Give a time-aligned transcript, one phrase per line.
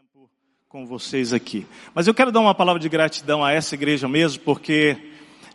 [0.00, 0.30] tempo
[0.66, 1.66] com vocês aqui.
[1.94, 4.96] Mas eu quero dar uma palavra de gratidão a essa igreja mesmo, porque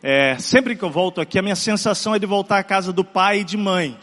[0.04, 3.04] é, sempre que eu volto aqui, a minha sensação é de voltar à casa do
[3.04, 3.98] pai e de mãe.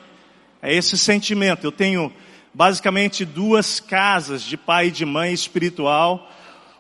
[0.61, 1.65] É esse sentimento.
[1.65, 2.13] Eu tenho
[2.53, 6.29] basicamente duas casas de pai e de mãe espiritual.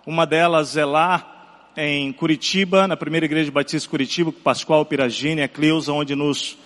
[0.04, 5.44] Uma delas é lá em Curitiba, na primeira igreja batista Curitiba, com Pascoal Piragini e
[5.44, 6.58] a Cleusa, onde nos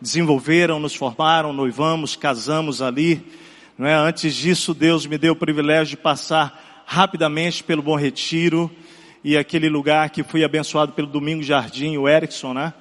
[0.00, 3.24] desenvolveram, nos formaram, noivamos, casamos ali.
[3.80, 3.94] Não é?
[3.94, 8.70] Antes disso, Deus me deu o privilégio de passar rapidamente pelo Bom Retiro
[9.24, 12.74] e aquele lugar que fui abençoado pelo Domingo Jardim, o Erickson, né?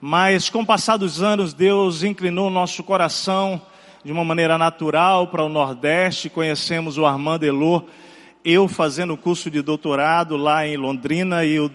[0.00, 3.60] Mas com o passar dos anos, Deus inclinou o nosso coração
[4.02, 6.30] de uma maneira natural para o Nordeste.
[6.30, 7.82] Conhecemos o Armando Elô,
[8.42, 11.70] eu fazendo o curso de doutorado lá em Londrina e o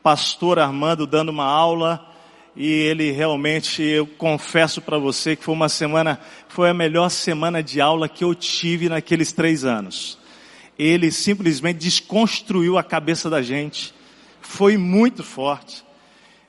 [0.00, 2.06] pastor Armando dando uma aula
[2.56, 7.62] e ele realmente, eu confesso para você que foi uma semana, foi a melhor semana
[7.62, 10.18] de aula que eu tive naqueles três anos.
[10.78, 13.94] Ele simplesmente desconstruiu a cabeça da gente,
[14.40, 15.84] foi muito forte.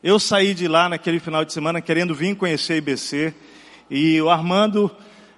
[0.01, 3.33] Eu saí de lá naquele final de semana querendo vir conhecer a IBC
[3.89, 4.89] e o Armando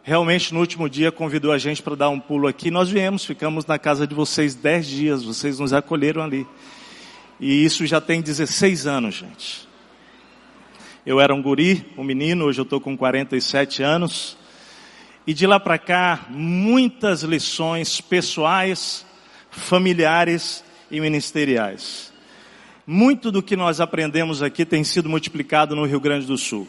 [0.03, 2.69] realmente no último dia convidou a gente para dar um pulo aqui.
[2.69, 6.45] Nós viemos, ficamos na casa de vocês dez dias, vocês nos acolheram ali.
[7.39, 9.68] E isso já tem 16 anos, gente.
[11.05, 14.37] Eu era um guri, um menino, hoje eu estou com 47 anos.
[15.25, 19.05] E de lá para cá, muitas lições pessoais,
[19.49, 22.11] familiares e ministeriais.
[22.85, 26.67] Muito do que nós aprendemos aqui tem sido multiplicado no Rio Grande do Sul.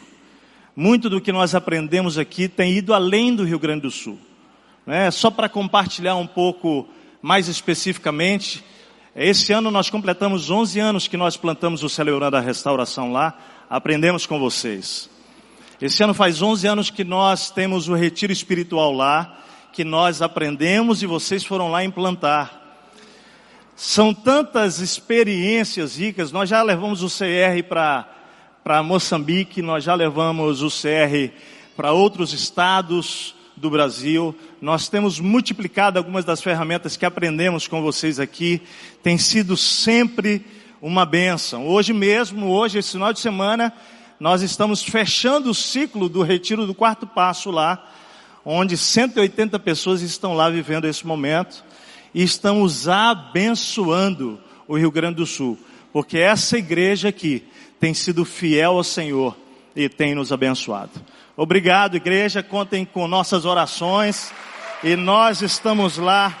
[0.73, 4.17] Muito do que nós aprendemos aqui tem ido além do Rio Grande do Sul.
[4.87, 6.87] É, só para compartilhar um pouco
[7.21, 8.63] mais especificamente,
[9.13, 13.37] esse ano nós completamos 11 anos que nós plantamos o Celebrando a Restauração lá,
[13.71, 15.09] aprendemos com vocês.
[15.81, 19.39] Esse ano faz 11 anos que nós temos o retiro espiritual lá,
[19.71, 22.61] que nós aprendemos e vocês foram lá implantar.
[23.73, 27.63] São tantas experiências ricas, nós já levamos o CR
[28.61, 31.33] para Moçambique, nós já levamos o CR
[31.73, 38.19] para outros estados do Brasil, nós temos multiplicado algumas das ferramentas que aprendemos com vocês
[38.19, 38.61] aqui,
[39.01, 40.45] tem sido sempre
[40.81, 41.67] uma bênção.
[41.67, 43.71] Hoje mesmo, hoje, esse final de semana,
[44.19, 47.87] nós estamos fechando o ciclo do retiro do quarto passo lá,
[48.43, 51.63] onde 180 pessoas estão lá vivendo esse momento
[52.13, 55.59] e estamos abençoando o Rio Grande do Sul,
[55.93, 57.43] porque essa igreja aqui
[57.79, 59.37] tem sido fiel ao Senhor
[59.75, 60.91] e tem nos abençoado.
[61.37, 64.33] Obrigado, igreja, contem com nossas orações
[64.83, 66.35] e nós estamos lá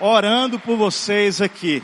[0.00, 1.82] orando por vocês aqui.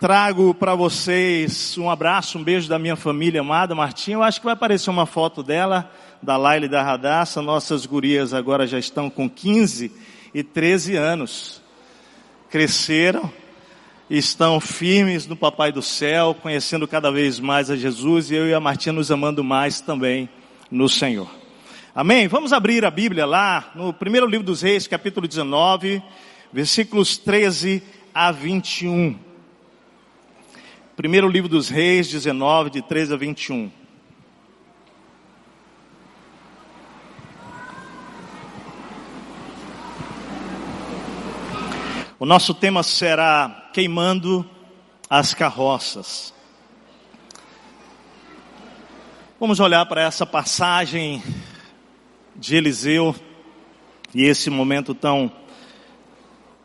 [0.00, 4.16] Trago para vocês um abraço, um beijo da minha família amada, Martinha.
[4.16, 5.90] Eu acho que vai aparecer uma foto dela,
[6.20, 7.40] da Laila e da Radassa.
[7.40, 9.92] Nossas gurias agora já estão com 15
[10.34, 11.62] e 13 anos.
[12.50, 13.32] Cresceram,
[14.10, 18.52] estão firmes no Papai do Céu, conhecendo cada vez mais a Jesus e eu e
[18.52, 20.28] a Martinha nos amando mais também
[20.70, 21.30] no Senhor.
[21.94, 22.26] Amém?
[22.26, 26.02] Vamos abrir a Bíblia lá no primeiro livro dos Reis, capítulo 19,
[26.52, 27.80] versículos 13
[28.12, 29.33] a 21.
[30.96, 33.68] Primeiro livro dos Reis, 19, de 13 a 21.
[42.16, 44.48] O nosso tema será queimando
[45.10, 46.32] as carroças.
[49.40, 51.20] Vamos olhar para essa passagem
[52.36, 53.16] de Eliseu
[54.14, 55.28] e esse momento tão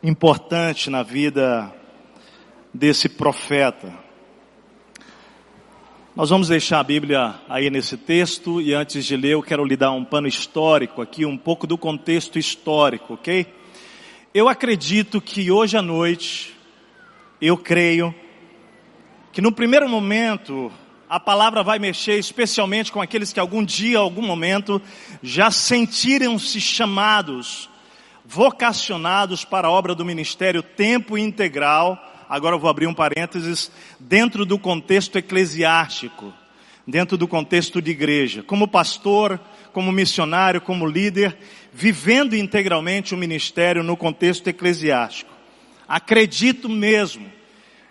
[0.04, 1.74] importante na vida
[2.72, 4.09] desse profeta.
[6.19, 9.78] Nós vamos deixar a Bíblia aí nesse texto e antes de ler eu quero lhe
[9.78, 13.47] dar um pano histórico aqui, um pouco do contexto histórico, ok?
[14.34, 16.53] Eu acredito que hoje à noite,
[17.40, 18.13] eu creio,
[19.31, 20.69] que no primeiro momento
[21.09, 24.81] a palavra vai mexer especialmente com aqueles que algum dia, algum momento,
[25.24, 27.69] já sentiram-se chamados,
[28.25, 31.98] vocacionados para a obra do ministério tempo integral,
[32.30, 36.31] agora eu vou abrir um parênteses, dentro do contexto eclesiástico,
[36.86, 39.40] dentro do contexto de igreja, como pastor,
[39.74, 41.36] como missionário, como líder,
[41.74, 45.31] vivendo integralmente o ministério no contexto eclesiástico.
[45.88, 47.31] Acredito mesmo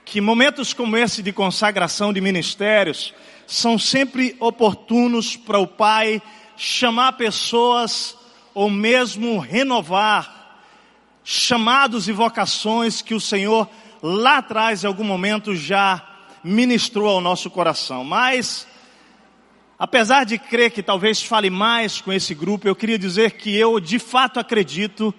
[0.05, 3.13] que momentos como esse de consagração de ministérios
[3.47, 6.23] são sempre oportunos para o Pai
[6.57, 8.17] chamar pessoas
[8.55, 10.39] ou mesmo renovar
[11.23, 13.69] chamados e vocações que o Senhor
[14.03, 16.05] lá atrás, em algum momento, já
[16.43, 18.05] ministrou ao nosso coração.
[18.05, 18.67] Mas,
[19.79, 23.79] apesar de crer que talvez fale mais com esse grupo, eu queria dizer que eu
[23.81, 25.15] de fato acredito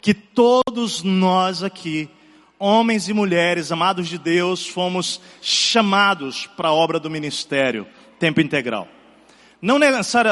[0.00, 2.08] que todos nós aqui,
[2.58, 7.86] homens e mulheres amados de Deus, fomos chamados para a obra do ministério,
[8.18, 8.88] tempo integral.
[9.60, 9.78] Não,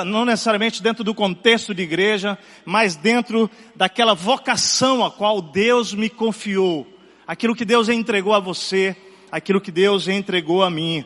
[0.04, 6.10] não necessariamente dentro do contexto de igreja, mas dentro daquela vocação a qual Deus me
[6.10, 6.99] confiou.
[7.30, 8.96] Aquilo que Deus entregou a você,
[9.30, 11.04] aquilo que Deus entregou a mim.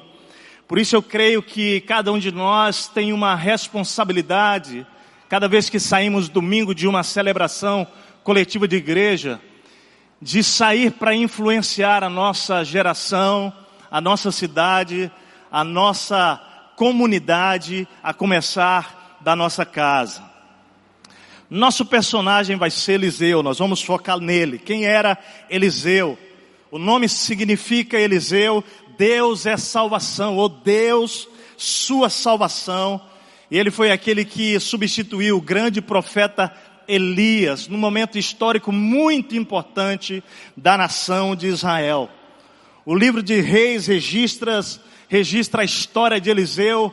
[0.67, 4.87] Por isso eu creio que cada um de nós tem uma responsabilidade,
[5.29, 7.87] cada vez que saímos domingo de uma celebração
[8.23, 9.38] coletiva de igreja,
[10.19, 13.53] de sair para influenciar a nossa geração,
[13.91, 15.12] a nossa cidade,
[15.53, 16.41] a nossa
[16.75, 20.34] comunidade, a começar da nossa casa.
[21.50, 24.58] Nosso personagem vai ser Eliseu, nós vamos focar nele.
[24.58, 25.19] Quem era
[25.50, 26.19] Eliseu?
[26.70, 28.64] O nome significa Eliseu,
[28.96, 33.00] Deus é salvação, ou Deus, sua salvação.
[33.50, 36.52] E ele foi aquele que substituiu o grande profeta
[36.88, 40.23] Elias, num momento histórico muito importante
[40.56, 42.11] da nação de Israel.
[42.85, 44.61] O livro de Reis registra,
[45.08, 46.93] registra a história de Eliseu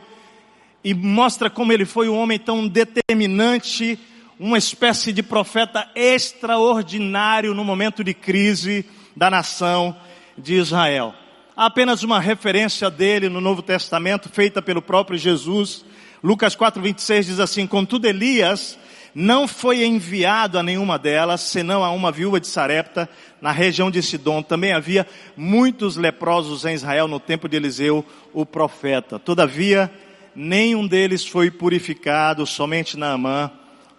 [0.84, 3.98] e mostra como ele foi um homem tão determinante,
[4.42, 8.84] uma espécie de profeta extraordinário no momento de crise
[9.14, 9.96] da nação
[10.36, 11.14] de Israel.
[11.56, 15.84] Há apenas uma referência dele no Novo Testamento, feita pelo próprio Jesus.
[16.24, 18.76] Lucas 4:26 diz assim: Contudo, Elias
[19.14, 23.08] não foi enviado a nenhuma delas, senão a uma viúva de Sarepta,
[23.40, 24.42] na região de Sidom.
[24.42, 25.06] Também havia
[25.36, 29.20] muitos leprosos em Israel no tempo de Eliseu, o profeta.
[29.20, 29.88] Todavia,
[30.34, 33.48] nenhum deles foi purificado, somente Naamã,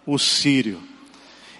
[0.06, 0.80] o sírio.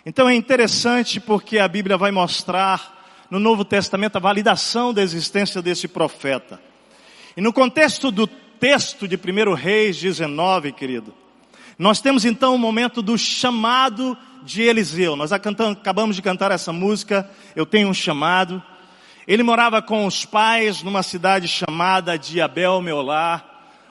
[0.07, 5.63] Então é interessante porque a Bíblia vai mostrar no Novo Testamento a validação da existência
[5.63, 6.61] desse profeta.
[7.37, 11.15] E no contexto do texto de 1 Reis 19, querido,
[11.79, 15.17] nós temos então o um momento do chamado de Eliseu.
[15.17, 18.63] Nós acabamos de cantar essa música, Eu Tenho um Chamado.
[19.27, 22.83] Ele morava com os pais numa cidade chamada de Abel.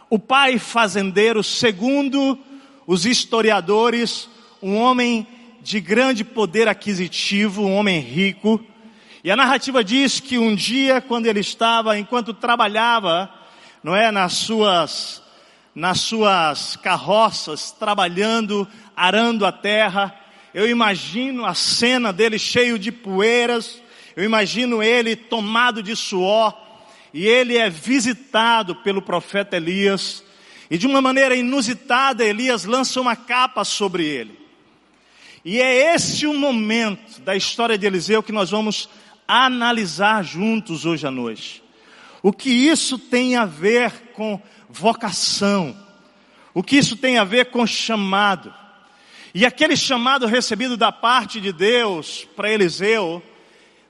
[0.10, 2.38] O pai fazendeiro, segundo
[2.86, 4.30] os historiadores,
[4.64, 5.28] um homem
[5.62, 8.64] de grande poder aquisitivo, um homem rico.
[9.22, 13.30] E a narrativa diz que um dia, quando ele estava, enquanto trabalhava,
[13.84, 15.22] não é, nas suas
[15.76, 20.16] nas suas carroças, trabalhando, arando a terra.
[20.54, 23.82] Eu imagino a cena dele cheio de poeiras,
[24.16, 26.56] eu imagino ele tomado de suor,
[27.12, 30.24] e ele é visitado pelo profeta Elias,
[30.70, 34.43] e de uma maneira inusitada, Elias lança uma capa sobre ele.
[35.46, 38.88] E é esse o momento da história de Eliseu que nós vamos
[39.28, 41.62] analisar juntos hoje à noite.
[42.22, 45.78] O que isso tem a ver com vocação.
[46.54, 48.54] O que isso tem a ver com chamado.
[49.34, 53.22] E aquele chamado recebido da parte de Deus para Eliseu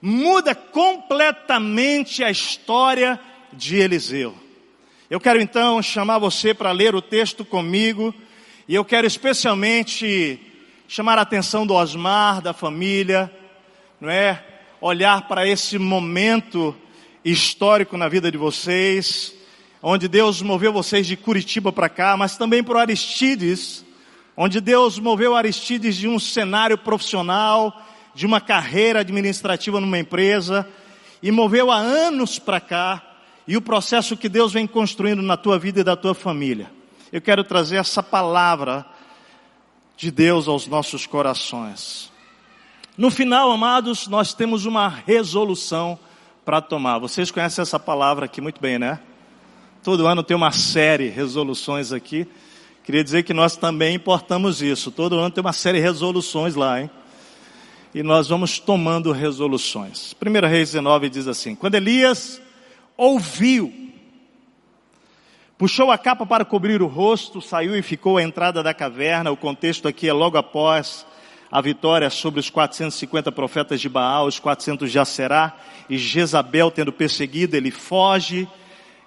[0.02, 3.20] muda completamente a história
[3.52, 4.36] de Eliseu.
[5.10, 8.16] Eu quero então chamar você para ler o texto comigo
[8.68, 10.40] e eu quero especialmente
[10.94, 13.32] chamar a atenção do Osmar, da família,
[14.00, 14.46] não é?
[14.80, 16.76] Olhar para esse momento
[17.26, 19.34] histórico na vida de vocês
[19.82, 23.84] onde Deus moveu vocês de Curitiba para cá, mas também para Aristides,
[24.38, 27.76] onde Deus moveu Aristides de um cenário profissional,
[28.14, 30.70] de uma carreira administrativa numa empresa,
[31.24, 33.02] e moveu há anos para cá,
[33.48, 36.70] e o processo que Deus vem construindo na tua vida e da tua família.
[37.12, 38.93] Eu quero trazer essa palavra
[39.96, 42.12] de Deus aos nossos corações.
[42.98, 45.98] No final, amados, nós temos uma resolução
[46.46, 47.00] para tomar.
[47.00, 49.00] Vocês conhecem essa palavra aqui muito bem, né?
[49.82, 52.28] Todo ano tem uma série de resoluções aqui.
[52.84, 54.92] Queria dizer que nós também importamos isso.
[54.92, 56.90] Todo ano tem uma série de resoluções lá, hein?
[57.94, 60.16] E nós vamos tomando resoluções.
[60.22, 62.42] 1 Reis 19 diz assim: Quando Elias
[62.98, 63.83] ouviu,
[65.64, 69.32] puxou a capa para cobrir o rosto, saiu e ficou à entrada da caverna.
[69.32, 71.06] O contexto aqui é logo após
[71.50, 75.58] a vitória sobre os 450 profetas de Baal, os 400 de Aserá,
[75.90, 78.46] e Jezabel tendo perseguido, ele foge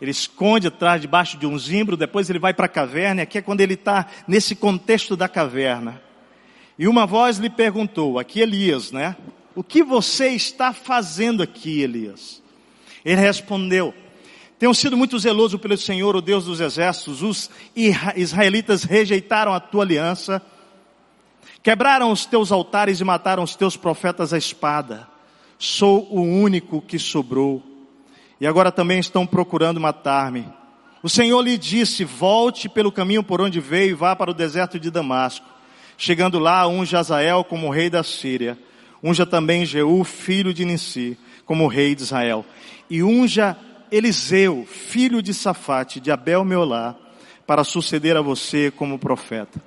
[0.01, 3.37] ele esconde atrás, debaixo de um zimbro, depois ele vai para a caverna, e aqui
[3.37, 6.01] é quando ele está nesse contexto da caverna.
[6.79, 9.15] E uma voz lhe perguntou, aqui Elias, né?
[9.55, 12.43] O que você está fazendo aqui, Elias?
[13.05, 13.93] Ele respondeu,
[14.59, 17.51] tenho sido muito zeloso pelo Senhor, o Deus dos exércitos, os
[18.17, 20.41] israelitas rejeitaram a tua aliança,
[21.63, 25.09] quebraram os teus altares e mataram os teus profetas à espada.
[25.59, 27.63] Sou o único que sobrou
[28.41, 30.47] e agora também estão procurando matar-me.
[31.03, 34.79] O Senhor lhe disse: Volte pelo caminho por onde veio e vá para o deserto
[34.79, 35.47] de Damasco.
[35.99, 38.59] Chegando lá, um Jazael como rei da Síria,
[39.03, 42.45] Unja também Jeú, filho de Nissi, como rei de Israel.
[42.89, 43.57] E unja
[43.91, 46.95] Eliseu, filho de Safate, de Abel Meolá,
[47.47, 49.61] para suceder a você como profeta.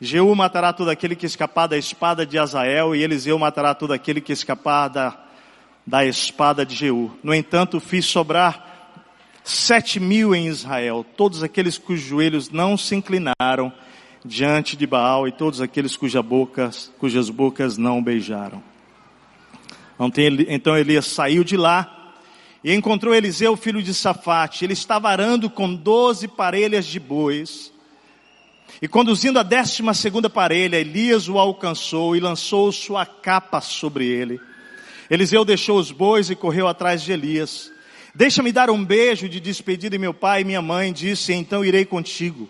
[0.00, 4.20] Jeú matará todo aquele que escapar da espada de Azael, e Eliseu matará todo aquele
[4.20, 5.18] que escapar da,
[5.86, 7.10] da espada de Jeú.
[7.22, 8.66] No entanto, fiz sobrar
[9.42, 13.72] sete mil em Israel, todos aqueles cujos joelhos não se inclinaram
[14.24, 18.62] diante de Baal e todos aqueles cujas bocas, cujas bocas não beijaram.
[20.48, 21.97] Então Elias saiu de lá
[22.62, 24.64] e encontrou Eliseu, filho de Safate.
[24.64, 27.72] Ele estava arando com doze parelhas de bois.
[28.82, 34.40] E conduzindo a décima segunda parelha, Elias o alcançou e lançou sua capa sobre ele.
[35.10, 37.72] Eliseu deixou os bois e correu atrás de Elias.
[38.14, 41.84] Deixa-me dar um beijo de despedida e meu pai e minha mãe disse, então irei
[41.84, 42.48] contigo.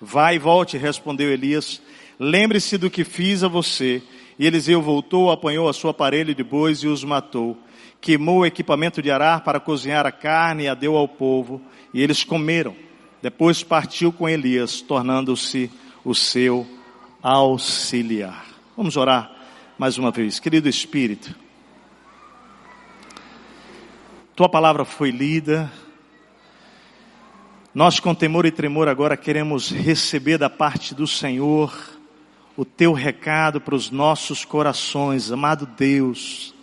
[0.00, 1.82] Vai e volte, respondeu Elias.
[2.18, 4.02] Lembre-se do que fiz a você.
[4.38, 7.58] E Eliseu voltou, apanhou a sua parelha de bois e os matou.
[8.00, 11.60] Queimou o equipamento de arar para cozinhar a carne e a deu ao povo.
[11.92, 12.74] E eles comeram.
[13.20, 15.70] Depois partiu com Elias, tornando-se
[16.04, 16.66] o seu
[17.22, 18.46] auxiliar.
[18.76, 19.30] Vamos orar
[19.76, 20.38] mais uma vez.
[20.38, 21.34] Querido Espírito,
[24.36, 25.70] tua palavra foi lida.
[27.74, 31.76] Nós, com temor e tremor, agora queremos receber da parte do Senhor
[32.56, 36.54] o teu recado para os nossos corações, amado Deus.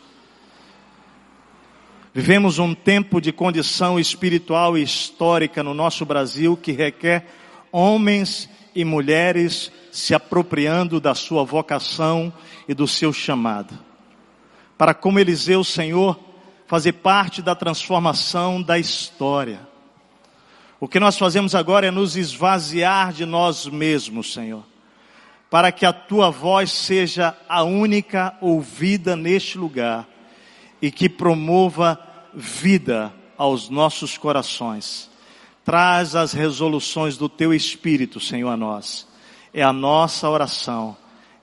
[2.18, 7.28] Vivemos um tempo de condição espiritual e histórica no nosso Brasil que requer
[7.74, 12.32] homens e mulheres se apropriando da sua vocação
[12.70, 13.78] e do seu chamado.
[14.78, 16.18] Para como Eliseu, Senhor,
[16.68, 19.60] fazer parte da transformação da história.
[20.80, 24.64] O que nós fazemos agora é nos esvaziar de nós mesmos, Senhor
[25.48, 30.06] para que a tua voz seja a única ouvida neste lugar
[30.82, 32.05] e que promova
[32.36, 35.10] vida aos nossos corações.
[35.64, 39.08] Traz as resoluções do teu espírito, Senhor, a nós.
[39.54, 40.96] É a nossa oração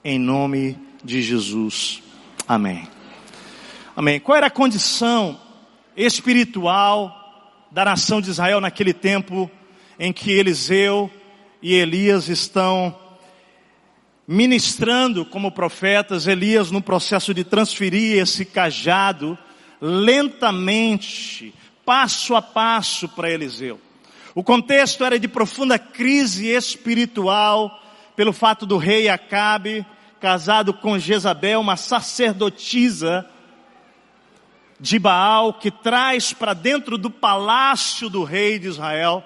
[0.05, 2.03] em nome de Jesus.
[2.47, 2.87] Amém.
[3.97, 4.21] Amém.
[4.21, 5.41] Qual era a condição
[5.97, 7.19] espiritual
[7.71, 9.51] da nação de Israel naquele tempo
[9.99, 11.11] em que Eliseu
[11.61, 12.97] e Elias estão
[14.27, 19.37] ministrando como profetas, Elias no processo de transferir esse cajado
[19.85, 21.53] lentamente,
[21.85, 23.81] passo a passo para Eliseu.
[24.33, 27.83] O contexto era de profunda crise espiritual
[28.15, 29.85] pelo fato do rei Acabe,
[30.21, 33.29] casado com Jezabel, uma sacerdotisa
[34.79, 39.25] de Baal, que traz para dentro do palácio do rei de Israel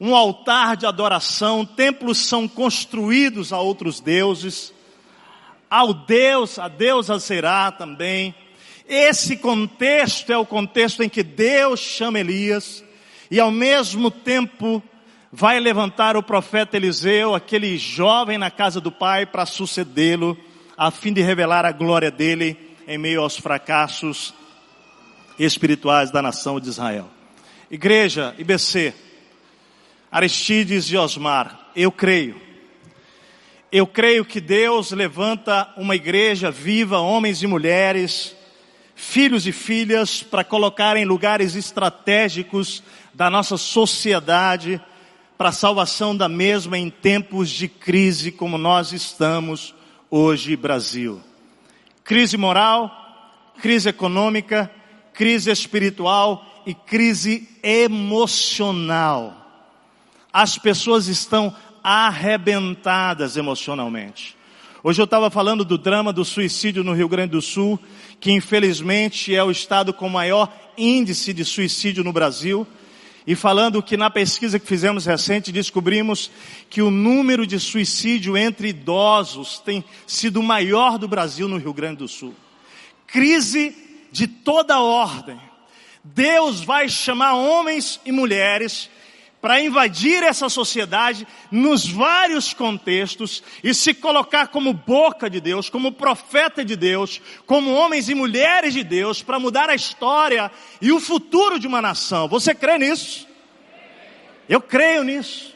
[0.00, 4.72] um altar de adoração, templos são construídos a outros deuses,
[5.68, 8.34] ao Deus, a deusa Será também.
[8.88, 12.82] Esse contexto é o contexto em que Deus chama Elias
[13.30, 14.82] e ao mesmo tempo
[15.30, 20.38] vai levantar o profeta Eliseu, aquele jovem na casa do pai, para sucedê-lo,
[20.74, 24.32] a fim de revelar a glória dele em meio aos fracassos
[25.38, 27.10] espirituais da nação de Israel.
[27.70, 28.94] Igreja, IBC,
[30.10, 32.40] Aristides e Osmar, eu creio.
[33.70, 38.34] Eu creio que Deus levanta uma igreja viva, homens e mulheres,
[39.00, 42.82] filhos e filhas, para colocar em lugares estratégicos
[43.14, 44.80] da nossa sociedade,
[45.38, 49.74] para a salvação da mesma em tempos de crise como nós estamos
[50.10, 51.22] hoje, Brasil.
[52.02, 52.90] Crise moral,
[53.60, 54.70] crise econômica,
[55.14, 59.38] crise espiritual e crise emocional
[60.32, 61.52] as pessoas estão
[61.82, 64.37] arrebentadas emocionalmente.
[64.80, 67.80] Hoje eu estava falando do drama do suicídio no Rio Grande do Sul,
[68.20, 72.64] que infelizmente é o estado com maior índice de suicídio no Brasil.
[73.26, 76.30] E falando que na pesquisa que fizemos recente descobrimos
[76.70, 81.96] que o número de suicídio entre idosos tem sido maior do Brasil no Rio Grande
[81.96, 82.32] do Sul.
[83.08, 83.74] Crise
[84.12, 85.40] de toda ordem.
[86.04, 88.88] Deus vai chamar homens e mulheres
[89.40, 95.92] para invadir essa sociedade nos vários contextos e se colocar como boca de Deus, como
[95.92, 100.98] profeta de Deus, como homens e mulheres de Deus para mudar a história e o
[100.98, 102.26] futuro de uma nação.
[102.28, 103.28] Você crê nisso?
[104.48, 105.54] Eu creio nisso.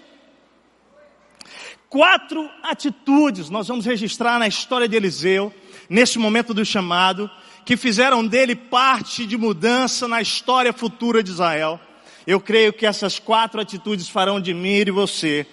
[1.88, 5.52] Quatro atitudes nós vamos registrar na história de Eliseu,
[5.90, 7.30] nesse momento do chamado,
[7.64, 11.80] que fizeram dele parte de mudança na história futura de Israel.
[12.26, 15.46] Eu creio que essas quatro atitudes farão de mim e de você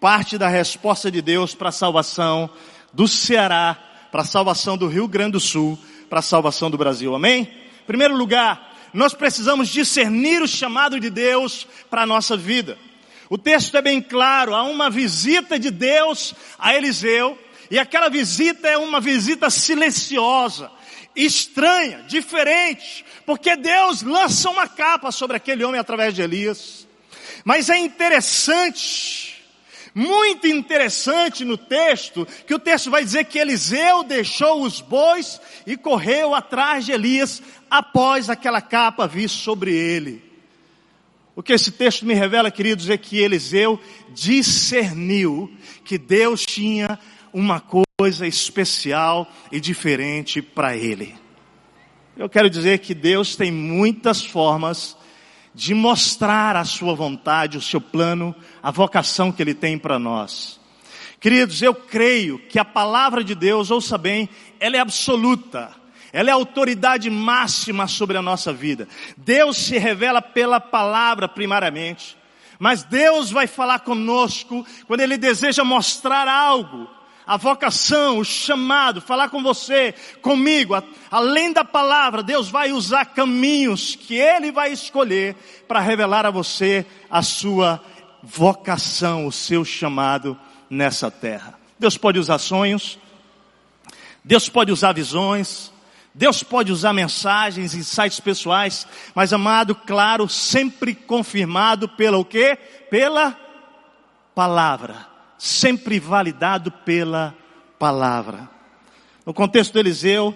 [0.00, 2.50] parte da resposta de Deus para a salvação
[2.92, 3.78] do Ceará,
[4.10, 5.78] para a salvação do Rio Grande do Sul,
[6.10, 7.14] para a salvação do Brasil.
[7.14, 7.42] Amém?
[7.42, 12.76] Em primeiro lugar, nós precisamos discernir o chamado de Deus para a nossa vida.
[13.30, 17.38] O texto é bem claro, há uma visita de Deus a Eliseu,
[17.70, 20.70] e aquela visita é uma visita silenciosa,
[21.14, 26.86] estranha, diferente, porque Deus lança uma capa sobre aquele homem através de Elias.
[27.44, 29.42] Mas é interessante,
[29.92, 35.76] muito interessante no texto, que o texto vai dizer que Eliseu deixou os bois e
[35.76, 40.24] correu atrás de Elias após aquela capa vir sobre ele.
[41.34, 43.78] O que esse texto me revela, queridos, é que Eliseu
[44.14, 45.52] discerniu
[45.84, 46.98] que Deus tinha
[47.32, 51.25] uma coisa especial e diferente para ele.
[52.16, 54.96] Eu quero dizer que Deus tem muitas formas
[55.54, 60.58] de mostrar a sua vontade, o seu plano, a vocação que ele tem para nós.
[61.20, 65.70] Queridos, eu creio que a palavra de Deus, ouça bem, ela é absoluta.
[66.10, 68.88] Ela é a autoridade máxima sobre a nossa vida.
[69.14, 72.16] Deus se revela pela palavra primariamente.
[72.58, 76.95] Mas Deus vai falar conosco quando Ele deseja mostrar algo
[77.26, 79.92] a vocação, o chamado, falar com você,
[80.22, 80.80] comigo,
[81.10, 85.34] além da palavra, Deus vai usar caminhos que Ele vai escolher
[85.66, 87.82] para revelar a você a sua
[88.22, 90.38] vocação, o seu chamado
[90.70, 91.58] nessa terra.
[91.78, 92.96] Deus pode usar sonhos,
[94.22, 95.72] Deus pode usar visões,
[96.14, 102.56] Deus pode usar mensagens, insights pessoais, mas amado, claro, sempre confirmado pela o quê?
[102.88, 103.36] Pela
[104.32, 107.34] palavra sempre validado pela
[107.78, 108.48] palavra.
[109.24, 110.34] No contexto do Eliseu,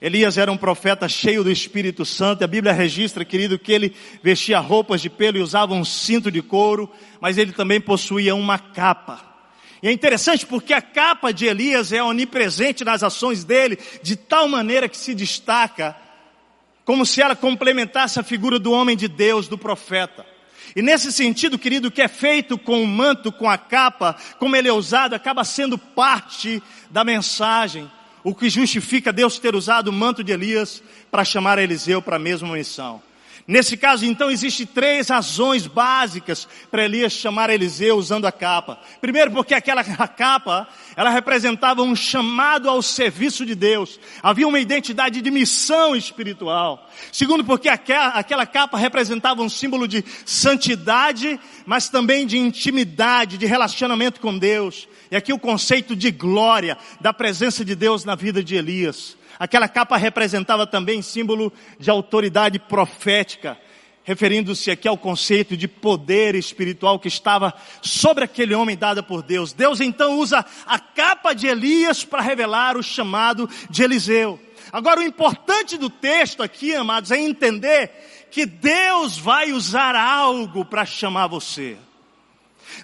[0.00, 2.44] Elias era um profeta cheio do Espírito Santo.
[2.44, 6.42] A Bíblia registra, querido, que ele vestia roupas de pelo e usava um cinto de
[6.42, 6.90] couro,
[7.20, 9.24] mas ele também possuía uma capa.
[9.82, 14.48] E é interessante porque a capa de Elias é onipresente nas ações dele, de tal
[14.48, 15.96] maneira que se destaca,
[16.84, 20.26] como se ela complementasse a figura do homem de Deus, do profeta.
[20.74, 24.56] E nesse sentido, querido, o que é feito com o manto, com a capa, como
[24.56, 27.90] ele é usado, acaba sendo parte da mensagem.
[28.24, 32.18] O que justifica Deus ter usado o manto de Elias para chamar Eliseu para a
[32.18, 33.00] mesma missão.
[33.48, 38.76] Nesse caso, então, existem três razões básicas para Elias chamar Eliseu usando a capa.
[39.00, 44.00] Primeiro, porque aquela capa, ela representava um chamado ao serviço de Deus.
[44.20, 46.90] Havia uma identidade de missão espiritual.
[47.12, 53.46] Segundo, porque aquela, aquela capa representava um símbolo de santidade, mas também de intimidade, de
[53.46, 54.88] relacionamento com Deus.
[55.08, 59.16] E aqui o conceito de glória, da presença de Deus na vida de Elias.
[59.38, 63.58] Aquela capa representava também símbolo de autoridade profética,
[64.02, 69.52] referindo-se aqui ao conceito de poder espiritual que estava sobre aquele homem dada por Deus.
[69.52, 74.40] Deus então usa a capa de Elias para revelar o chamado de Eliseu.
[74.72, 77.90] Agora o importante do texto aqui, amados, é entender
[78.30, 81.76] que Deus vai usar algo para chamar você.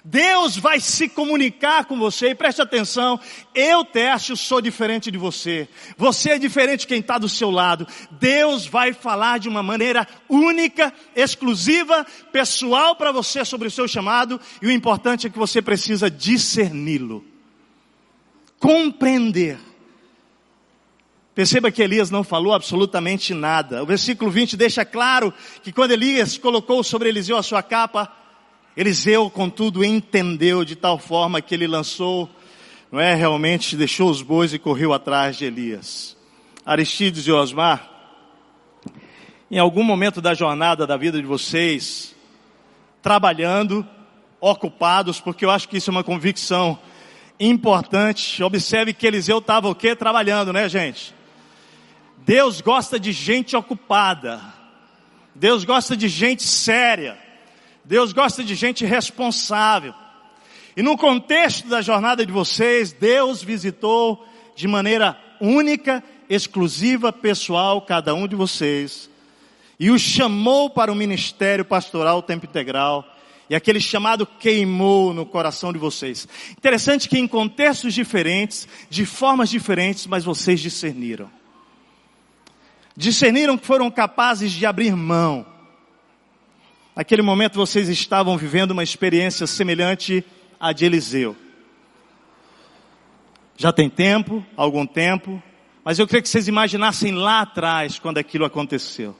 [0.03, 3.19] Deus vai se comunicar com você e preste atenção,
[3.53, 5.67] eu, Tércio, sou diferente de você.
[5.97, 7.87] Você é diferente de quem está do seu lado.
[8.11, 14.39] Deus vai falar de uma maneira única, exclusiva, pessoal para você sobre o seu chamado
[14.61, 17.25] e o importante é que você precisa discerni-lo.
[18.59, 19.59] Compreender.
[21.35, 23.81] Perceba que Elias não falou absolutamente nada.
[23.81, 28.11] O versículo 20 deixa claro que quando Elias colocou sobre Eliseu a sua capa,
[28.75, 32.27] Eliseu, contudo, entendeu de tal forma que ele lançou,
[32.91, 36.17] não é, realmente deixou os bois e correu atrás de Elias.
[36.65, 37.89] Aristides e Osmar,
[39.51, 42.15] em algum momento da jornada da vida de vocês,
[43.01, 43.87] trabalhando,
[44.39, 46.79] ocupados, porque eu acho que isso é uma convicção
[47.39, 48.41] importante.
[48.41, 49.95] Observe que Eliseu estava o quê?
[49.95, 51.13] Trabalhando, né, gente?
[52.25, 54.41] Deus gosta de gente ocupada.
[55.35, 57.17] Deus gosta de gente séria.
[57.85, 59.93] Deus gosta de gente responsável.
[60.75, 68.15] E no contexto da jornada de vocês, Deus visitou de maneira única, exclusiva, pessoal, cada
[68.15, 69.09] um de vocês.
[69.79, 73.05] E os chamou para o ministério pastoral tempo integral.
[73.49, 76.27] E aquele chamado queimou no coração de vocês.
[76.57, 81.29] Interessante que em contextos diferentes, de formas diferentes, mas vocês discerniram.
[82.95, 85.52] Discerniram que foram capazes de abrir mão
[86.95, 90.23] Naquele momento vocês estavam vivendo uma experiência semelhante
[90.59, 91.35] à de Eliseu.
[93.57, 95.41] Já tem tempo, algum tempo,
[95.83, 99.15] mas eu queria que vocês imaginassem lá atrás quando aquilo aconteceu.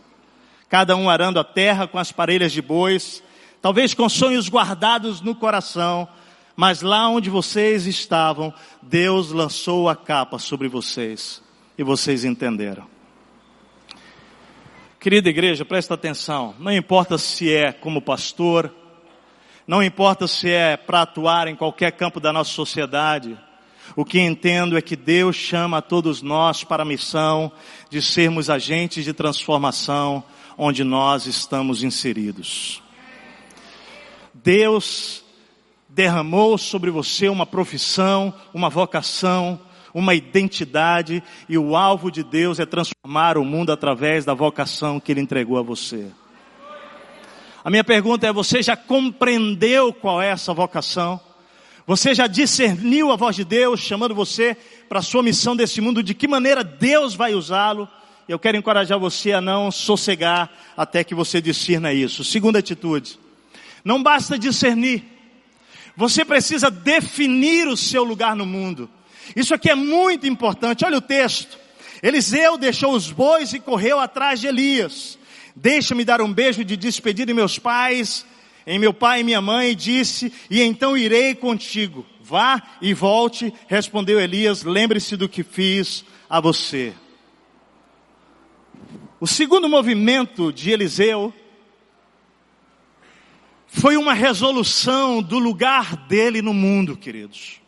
[0.70, 3.24] Cada um arando a terra com as parelhas de bois,
[3.62, 6.08] talvez com sonhos guardados no coração,
[6.56, 11.42] Mas lá onde vocês estavam, Deus lançou a capa sobre vocês.
[11.78, 12.93] E vocês entenderam.
[15.04, 16.56] Querida igreja, presta atenção.
[16.58, 18.74] Não importa se é como pastor,
[19.68, 23.38] não importa se é para atuar em qualquer campo da nossa sociedade.
[23.98, 27.52] O que entendo é que Deus chama a todos nós para a missão
[27.90, 30.24] de sermos agentes de transformação
[30.58, 32.82] onde nós estamos inseridos.
[34.34, 35.22] Deus
[35.90, 39.60] derramou sobre você uma profissão, uma vocação,
[39.94, 45.12] uma identidade, e o alvo de Deus é transformar o mundo através da vocação que
[45.12, 46.08] Ele entregou a você.
[47.64, 51.20] A minha pergunta é: você já compreendeu qual é essa vocação?
[51.86, 54.56] Você já discerniu a voz de Deus chamando você
[54.88, 56.02] para a sua missão desse mundo?
[56.02, 57.88] De que maneira Deus vai usá-lo?
[58.28, 62.24] Eu quero encorajar você a não sossegar até que você discerna isso.
[62.24, 63.20] Segunda atitude.
[63.84, 65.04] Não basta discernir.
[65.96, 68.90] Você precisa definir o seu lugar no mundo.
[69.36, 70.86] Isso aqui é muito importante.
[70.86, 71.58] Olha o texto.
[72.02, 75.18] Eliseu deixou os bois e correu atrás de Elias.
[75.56, 78.26] Deixa-me dar um beijo de despedida em meus pais
[78.66, 82.06] em meu pai e minha mãe e disse, e então irei contigo.
[82.22, 86.94] Vá e volte, respondeu Elias, lembre-se do que fiz a você.
[89.20, 91.34] O segundo movimento de Eliseu
[93.68, 97.62] foi uma resolução do lugar dele no mundo, queridos.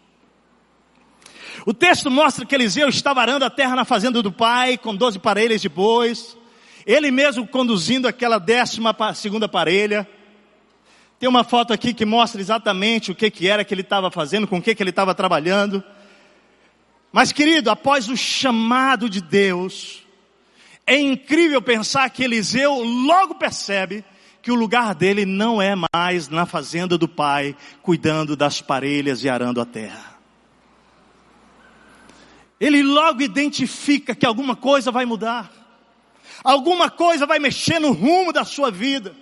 [1.65, 5.17] O texto mostra que Eliseu estava arando a terra na fazenda do pai, com doze
[5.17, 6.37] parelhas de bois,
[6.85, 10.07] ele mesmo conduzindo aquela décima segunda parelha.
[11.17, 14.47] Tem uma foto aqui que mostra exatamente o que, que era que ele estava fazendo,
[14.47, 15.83] com o que, que ele estava trabalhando.
[17.11, 20.03] Mas, querido, após o chamado de Deus,
[20.85, 24.05] é incrível pensar que Eliseu logo percebe
[24.39, 29.29] que o lugar dele não é mais na fazenda do pai, cuidando das parelhas e
[29.29, 30.14] arando a terra.
[32.59, 35.51] Ele logo identifica que alguma coisa vai mudar,
[36.43, 39.15] alguma coisa vai mexer no rumo da sua vida.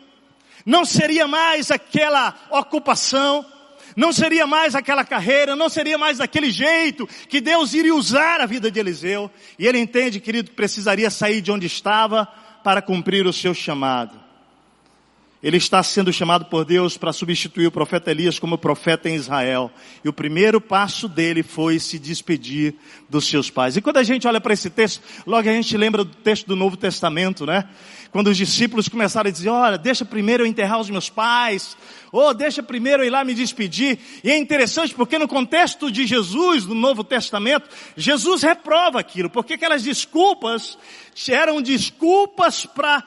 [0.65, 3.45] Não seria mais aquela ocupação,
[3.95, 8.45] não seria mais aquela carreira, não seria mais daquele jeito que Deus iria usar a
[8.45, 9.29] vida de Eliseu.
[9.57, 12.25] E ele entende, querido, que precisaria sair de onde estava
[12.63, 14.22] para cumprir o seu chamado.
[15.43, 19.69] Ele está sendo chamado por Deus para substituir o profeta Elias como profeta em Israel.
[20.01, 22.75] E o primeiro passo dele foi se despedir
[23.09, 23.75] dos seus pais.
[23.75, 26.55] E quando a gente olha para esse texto, logo a gente lembra do texto do
[26.55, 27.67] Novo Testamento, né?
[28.09, 31.75] Quando os discípulos começaram a dizer, olha, deixa primeiro eu enterrar os meus pais,
[32.09, 33.99] ou deixa primeiro eu ir lá me despedir.
[34.23, 39.55] E é interessante porque no contexto de Jesus, no Novo Testamento, Jesus reprova aquilo, porque
[39.55, 40.77] aquelas desculpas
[41.27, 43.03] eram desculpas para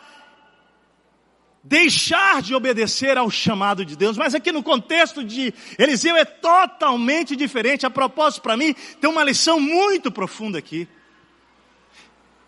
[1.69, 4.17] deixar de obedecer ao chamado de Deus.
[4.17, 7.85] Mas aqui no contexto de Eliseu é totalmente diferente.
[7.85, 10.89] A propósito, para mim, tem uma lição muito profunda aqui.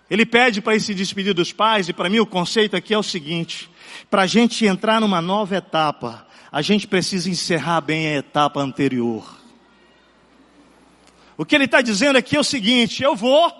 [0.08, 3.02] Ele pede para se despedir dos pais, e para mim o conceito aqui é o
[3.02, 3.68] seguinte:
[4.08, 9.36] para a gente entrar numa nova etapa, a gente precisa encerrar bem a etapa anterior.
[11.36, 13.52] O que ele está dizendo aqui é o seguinte: eu vou,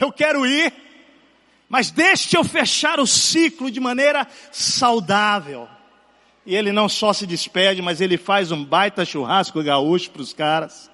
[0.00, 0.72] eu quero ir,
[1.70, 5.68] mas deixe eu fechar o ciclo de maneira saudável.
[6.44, 10.32] E ele não só se despede, mas ele faz um baita churrasco gaúcho para os
[10.32, 10.90] caras.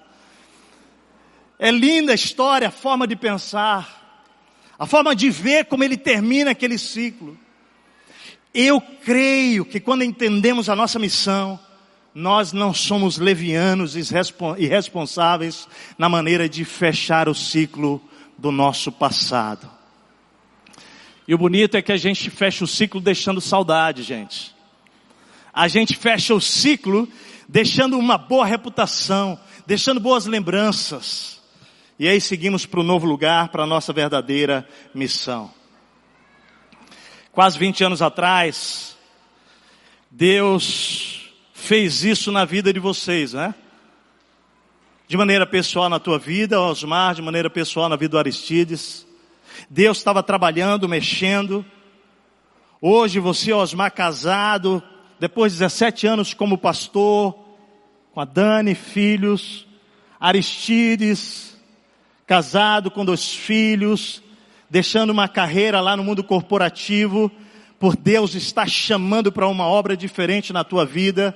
[1.57, 4.21] É linda a história, a forma de pensar,
[4.77, 7.35] a forma de ver como ele termina aquele ciclo.
[8.53, 11.59] Eu creio que quando entendemos a nossa missão,
[12.13, 14.03] nós não somos levianos e
[14.59, 17.99] irresponsáveis na maneira de fechar o ciclo
[18.37, 19.76] do nosso passado.
[21.27, 24.55] E o bonito é que a gente fecha o ciclo deixando saudade, gente.
[25.53, 27.07] A gente fecha o ciclo
[27.49, 31.41] deixando uma boa reputação, deixando boas lembranças.
[31.99, 35.51] E aí seguimos para o novo lugar, para a nossa verdadeira missão.
[37.31, 38.95] Quase 20 anos atrás,
[40.11, 43.53] Deus fez isso na vida de vocês, né?
[45.07, 49.06] De maneira pessoal na tua vida, Osmar, de maneira pessoal na vida do Aristides.
[49.69, 51.65] Deus estava trabalhando, mexendo.
[52.81, 54.83] Hoje você, Osmar, casado,
[55.19, 57.35] depois de 17 anos como pastor,
[58.13, 59.67] com a Dani, filhos,
[60.19, 61.57] Aristides,
[62.25, 64.21] casado com dois filhos,
[64.69, 67.31] deixando uma carreira lá no mundo corporativo,
[67.79, 71.35] por Deus está chamando para uma obra diferente na tua vida.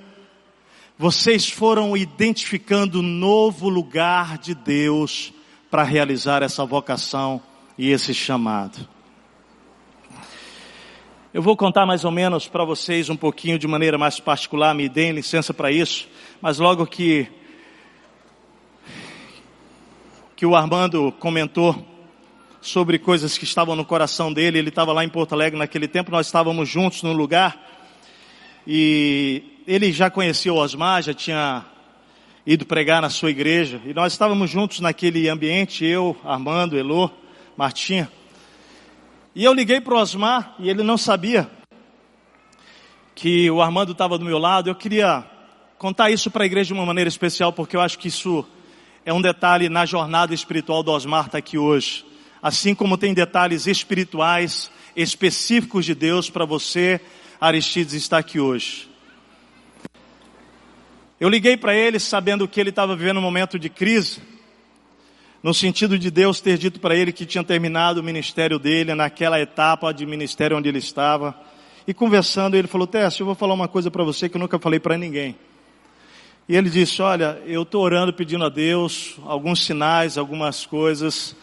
[0.97, 5.33] Vocês foram identificando um novo lugar de Deus
[5.69, 7.41] para realizar essa vocação
[7.81, 8.87] e esse chamado.
[11.33, 14.87] Eu vou contar mais ou menos para vocês um pouquinho de maneira mais particular, me
[14.87, 16.07] deem licença para isso,
[16.39, 17.27] mas logo que
[20.35, 21.75] que o Armando comentou
[22.61, 24.59] sobre coisas que estavam no coração dele.
[24.59, 27.59] Ele estava lá em Porto Alegre naquele tempo, nós estávamos juntos no lugar.
[28.67, 31.65] E ele já conhecia o Osmar, já tinha
[32.45, 33.81] ido pregar na sua igreja.
[33.85, 37.09] E nós estávamos juntos naquele ambiente, eu, Armando, Elô,
[37.57, 38.11] Martinha.
[39.33, 41.49] E eu liguei para o Osmar e ele não sabia
[43.15, 44.69] que o Armando estava do meu lado.
[44.69, 45.23] Eu queria
[45.77, 48.45] contar isso para a igreja de uma maneira especial, porque eu acho que isso
[49.05, 52.05] é um detalhe na jornada espiritual do Osmar tá aqui hoje.
[52.41, 56.99] Assim como tem detalhes espirituais específicos de Deus para você,
[57.39, 58.89] Aristides, estar aqui hoje.
[61.19, 64.21] Eu liguei para ele sabendo que ele estava vivendo um momento de crise,
[65.43, 69.39] no sentido de Deus ter dito para ele que tinha terminado o ministério dele naquela
[69.39, 71.35] etapa de ministério onde ele estava.
[71.87, 74.59] E conversando, ele falou: Tess, eu vou falar uma coisa para você que eu nunca
[74.59, 75.35] falei para ninguém.
[76.47, 81.35] E ele disse: Olha, eu estou orando pedindo a Deus alguns sinais, algumas coisas.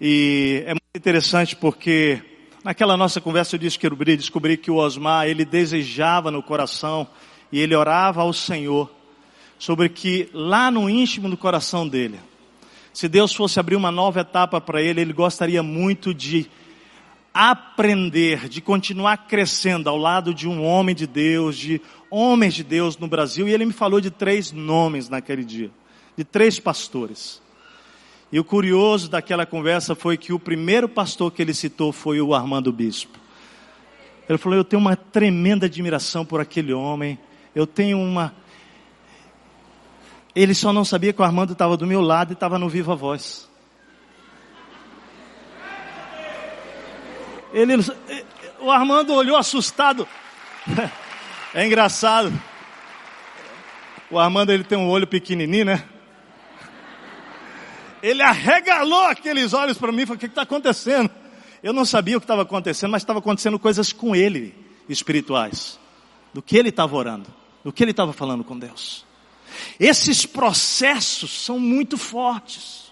[0.00, 2.22] E é muito interessante porque
[2.62, 7.06] naquela nossa conversa eu descobri, descobri que o Osmar, ele desejava no coração
[7.50, 8.90] e ele orava ao Senhor
[9.58, 12.20] sobre que lá no íntimo do coração dele,
[12.98, 16.50] se Deus fosse abrir uma nova etapa para ele, ele gostaria muito de
[17.32, 21.80] aprender, de continuar crescendo ao lado de um homem de Deus, de
[22.10, 23.46] homens de Deus no Brasil.
[23.46, 25.70] E ele me falou de três nomes naquele dia,
[26.16, 27.40] de três pastores.
[28.32, 32.34] E o curioso daquela conversa foi que o primeiro pastor que ele citou foi o
[32.34, 33.16] Armando Bispo.
[34.28, 37.16] Ele falou: Eu tenho uma tremenda admiração por aquele homem
[37.58, 38.32] eu tenho uma.
[40.40, 42.94] Ele só não sabia que o Armando estava do meu lado e estava no Viva
[42.94, 43.48] Voz.
[47.52, 47.74] Ele,
[48.60, 50.06] o Armando olhou assustado.
[51.54, 52.30] É engraçado.
[54.10, 55.82] O Armando ele tem um olho pequenininho, né?
[58.02, 61.10] Ele arregalou aqueles olhos para mim e falou: O que está acontecendo?
[61.62, 64.54] Eu não sabia o que estava acontecendo, mas estava acontecendo coisas com ele,
[64.90, 65.80] espirituais,
[66.34, 67.32] do que ele estava orando
[67.68, 69.04] do que ele estava falando com Deus.
[69.78, 72.88] Esses processos são muito fortes.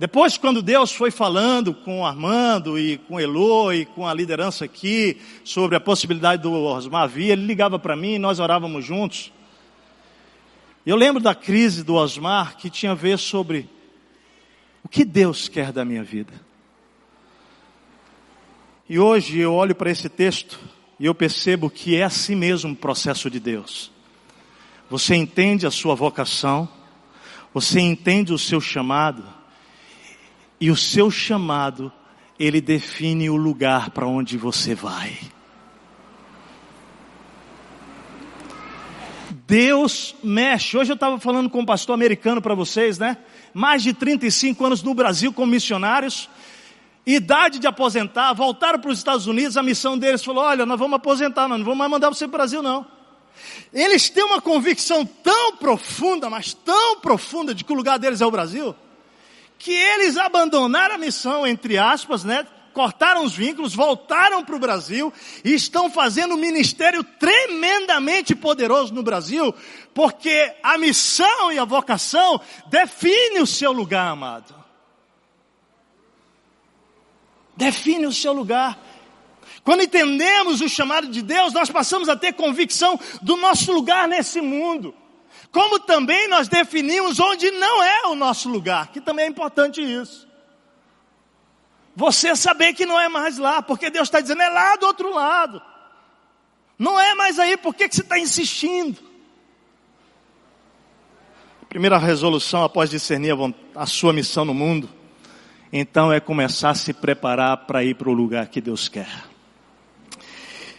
[0.00, 5.20] Depois, quando Deus foi falando com Armando e com Elô e com a liderança aqui
[5.44, 9.30] sobre a possibilidade do Osmar vir, ele ligava para mim e nós orávamos juntos.
[10.86, 13.68] Eu lembro da crise do Osmar que tinha a ver sobre
[14.82, 16.32] o que Deus quer da minha vida.
[18.88, 20.58] E hoje eu olho para esse texto
[20.98, 23.92] e eu percebo que é assim mesmo o processo de Deus.
[24.90, 26.68] Você entende a sua vocação,
[27.54, 29.24] você entende o seu chamado,
[30.60, 31.92] e o seu chamado,
[32.38, 35.16] ele define o lugar para onde você vai.
[39.46, 40.76] Deus mexe.
[40.76, 43.16] Hoje eu estava falando com um pastor americano para vocês, né?
[43.54, 46.28] Mais de 35 anos no Brasil como missionários
[47.06, 50.96] idade de aposentar, voltaram para os Estados Unidos, a missão deles falou: olha, nós vamos
[50.96, 52.99] aposentar, nós não vamos mais mandar você para o Brasil, não.
[53.72, 58.26] Eles têm uma convicção tão profunda, mas tão profunda de que o lugar deles é
[58.26, 58.74] o Brasil,
[59.58, 62.46] que eles abandonaram a missão, entre aspas, né?
[62.72, 65.12] Cortaram os vínculos, voltaram para o Brasil
[65.44, 69.52] e estão fazendo um ministério tremendamente poderoso no Brasil,
[69.92, 74.60] porque a missão e a vocação definem o seu lugar, amado
[77.60, 78.78] define o seu lugar.
[79.64, 84.40] Quando entendemos o chamado de Deus, nós passamos a ter convicção do nosso lugar nesse
[84.40, 84.94] mundo.
[85.52, 90.28] Como também nós definimos onde não é o nosso lugar, que também é importante isso.
[91.94, 95.12] Você saber que não é mais lá, porque Deus está dizendo é lá do outro
[95.12, 95.60] lado.
[96.78, 98.98] Não é mais aí, por que, que você está insistindo?
[101.68, 104.88] Primeira resolução após discernir a, a sua missão no mundo
[105.72, 109.29] então é começar a se preparar para ir para o lugar que Deus quer.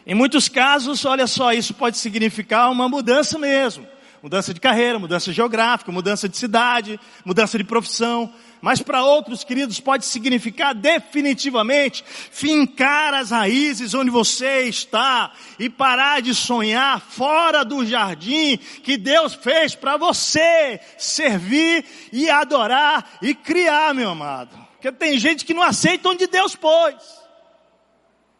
[0.05, 3.87] Em muitos casos, olha só, isso pode significar uma mudança mesmo.
[4.21, 8.31] Mudança de carreira, mudança geográfica, mudança de cidade, mudança de profissão.
[8.61, 16.21] Mas para outros, queridos, pode significar definitivamente fincar as raízes onde você está e parar
[16.21, 21.83] de sonhar fora do jardim que Deus fez para você servir
[22.13, 24.55] e adorar e criar, meu amado.
[24.73, 27.20] Porque tem gente que não aceita onde Deus pôs.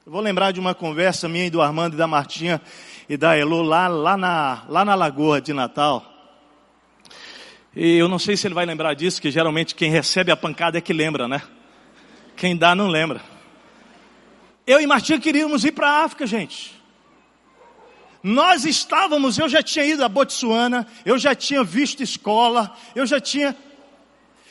[0.03, 2.59] Eu vou lembrar de uma conversa minha e do Armando e da Martinha
[3.07, 6.03] e da Elo lá, lá, na, lá na Lagoa de Natal.
[7.75, 10.79] E eu não sei se ele vai lembrar disso, que geralmente quem recebe a pancada
[10.79, 11.43] é que lembra, né?
[12.35, 13.21] Quem dá não lembra.
[14.65, 16.73] Eu e Martinha queríamos ir para a África, gente.
[18.23, 23.19] Nós estávamos, eu já tinha ido a Botsuana, eu já tinha visto escola, eu já
[23.19, 23.55] tinha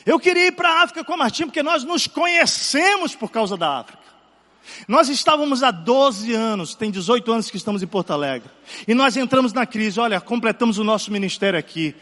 [0.05, 3.57] Eu queria ir para a África com a Martim porque nós nos conhecemos por causa
[3.57, 4.00] da África.
[4.87, 8.49] Nós estávamos há 12 anos, tem 18 anos que estamos em Porto Alegre.
[8.87, 11.95] E nós entramos na crise, olha, completamos o nosso ministério aqui.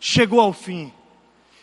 [0.00, 0.92] Chegou ao fim.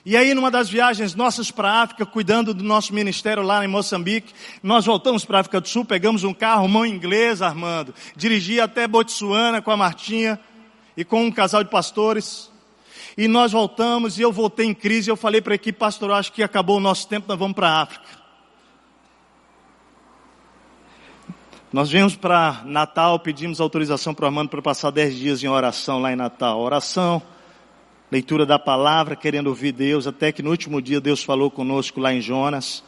[0.04, 3.68] E aí, numa das viagens nossas para a África, cuidando do nosso ministério lá em
[3.68, 8.60] Moçambique, nós voltamos para a África do Sul, pegamos um carro, mão inglesa, Armando, dirigi
[8.60, 10.40] até Botsuana com a Martinha
[10.98, 12.50] e com um casal de pastores.
[13.16, 15.12] E nós voltamos e eu voltei em crise.
[15.12, 17.70] Eu falei para a equipe pastoral: acho que acabou o nosso tempo, nós vamos para
[17.70, 18.21] a África.
[21.74, 26.00] Nós viemos para Natal, pedimos autorização para o Armando para passar dez dias em oração
[26.00, 26.60] lá em Natal.
[26.60, 27.22] Oração,
[28.12, 32.14] leitura da palavra, querendo ouvir Deus, até que no último dia Deus falou conosco lá
[32.14, 32.84] em Jonas.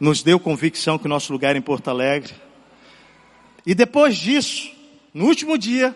[0.00, 2.32] Nos deu convicção que o nosso lugar é em Porto Alegre.
[3.66, 4.70] E depois disso,
[5.12, 5.94] no último dia,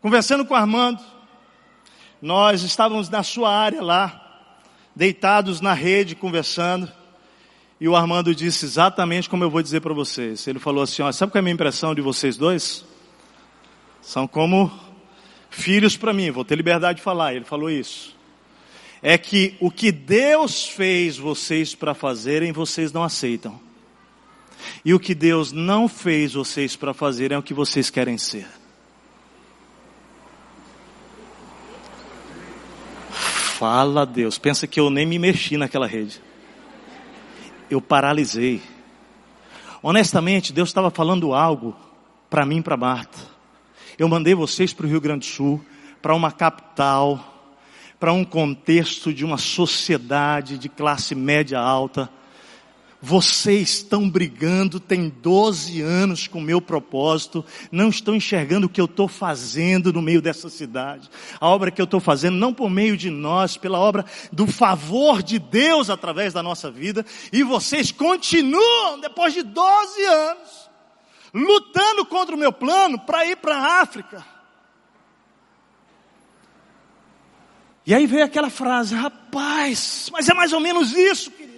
[0.00, 1.02] conversando com o Armando,
[2.22, 4.48] nós estávamos na sua área lá,
[4.96, 6.90] deitados na rede, conversando.
[7.80, 10.46] E o Armando disse exatamente como eu vou dizer para vocês.
[10.46, 12.84] Ele falou assim: ó, sabe qual é a minha impressão de vocês dois?
[14.02, 14.70] São como
[15.48, 17.34] filhos para mim, vou ter liberdade de falar.
[17.34, 18.14] Ele falou isso.
[19.02, 23.58] É que o que Deus fez vocês para fazerem, vocês não aceitam.
[24.84, 28.46] E o que Deus não fez vocês para fazerem é o que vocês querem ser.
[33.08, 36.20] Fala Deus, pensa que eu nem me mexi naquela rede
[37.70, 38.60] eu paralisei.
[39.82, 41.74] Honestamente, Deus estava falando algo
[42.28, 43.18] para mim e para Marta.
[43.98, 45.64] Eu mandei vocês para o Rio Grande do Sul,
[46.02, 47.54] para uma capital,
[47.98, 52.10] para um contexto de uma sociedade de classe média alta,
[53.02, 58.80] vocês estão brigando, tem 12 anos com o meu propósito, não estão enxergando o que
[58.80, 61.08] eu estou fazendo no meio dessa cidade.
[61.40, 65.22] A obra que eu estou fazendo, não por meio de nós, pela obra do favor
[65.22, 70.70] de Deus através da nossa vida, e vocês continuam, depois de 12 anos,
[71.32, 74.24] lutando contra o meu plano para ir para a África.
[77.86, 81.49] E aí veio aquela frase, rapaz, mas é mais ou menos isso, querido.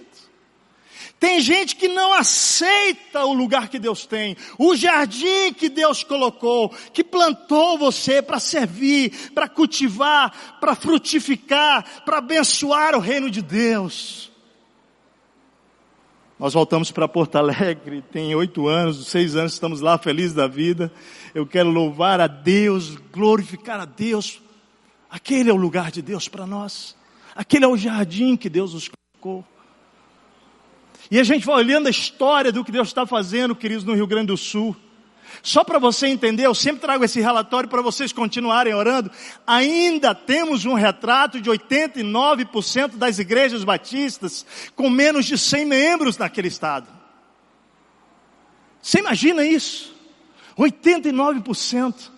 [1.23, 6.69] Tem gente que não aceita o lugar que Deus tem, o jardim que Deus colocou,
[6.93, 14.33] que plantou você para servir, para cultivar, para frutificar, para abençoar o reino de Deus.
[16.41, 20.93] Nós voltamos para Porto Alegre, tem oito anos, seis anos, estamos lá felizes da vida.
[21.33, 24.43] Eu quero louvar a Deus, glorificar a Deus.
[25.09, 26.97] Aquele é o lugar de Deus para nós.
[27.33, 29.52] Aquele é o jardim que Deus nos colocou.
[31.13, 34.07] E a gente vai olhando a história do que Deus está fazendo, queridos, no Rio
[34.07, 34.75] Grande do Sul.
[35.43, 39.11] Só para você entender, eu sempre trago esse relatório para vocês continuarem orando.
[39.47, 46.49] Ainda temos um retrato de 89% das igrejas batistas com menos de 100 membros naquele
[46.49, 46.89] estado.
[48.81, 49.95] Você imagina isso?
[50.57, 52.11] 89%.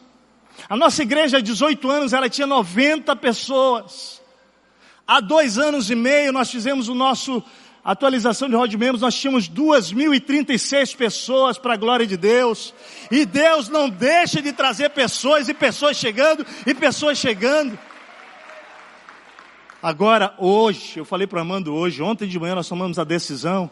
[0.69, 4.23] A nossa igreja há 18 anos, ela tinha 90 pessoas.
[5.05, 7.43] Há dois anos e meio nós fizemos o nosso
[7.85, 12.73] atualização de Rod Membros, nós tínhamos 2.036 pessoas para a glória de Deus.
[13.11, 17.79] E Deus não deixa de trazer pessoas e pessoas chegando e pessoas chegando.
[19.83, 23.69] Agora, hoje, eu falei para o Armando hoje, ontem de manhã nós tomamos a decisão,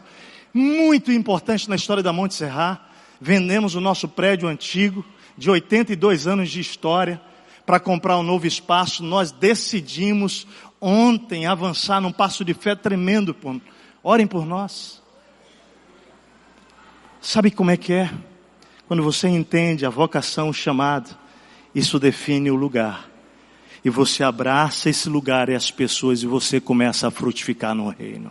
[0.53, 2.79] muito importante na história da Monte Serra.
[3.19, 5.03] Vendemos o nosso prédio antigo,
[5.35, 7.19] de 82 anos de história,
[7.65, 9.03] para comprar um novo espaço.
[9.03, 10.45] Nós decidimos
[10.79, 13.33] ontem avançar num passo de fé tremendo
[14.03, 15.01] Orem por nós.
[17.21, 18.13] Sabe como é que é?
[18.85, 21.17] Quando você entende a vocação, o chamado,
[21.73, 23.09] isso define o lugar.
[23.83, 28.29] E você abraça esse lugar e as pessoas e você começa a frutificar no reino.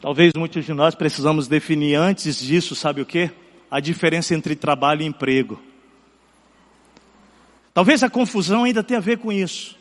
[0.00, 3.30] Talvez muitos de nós precisamos definir antes disso, sabe o que?
[3.70, 5.60] A diferença entre trabalho e emprego.
[7.72, 9.76] Talvez a confusão ainda tenha a ver com isso.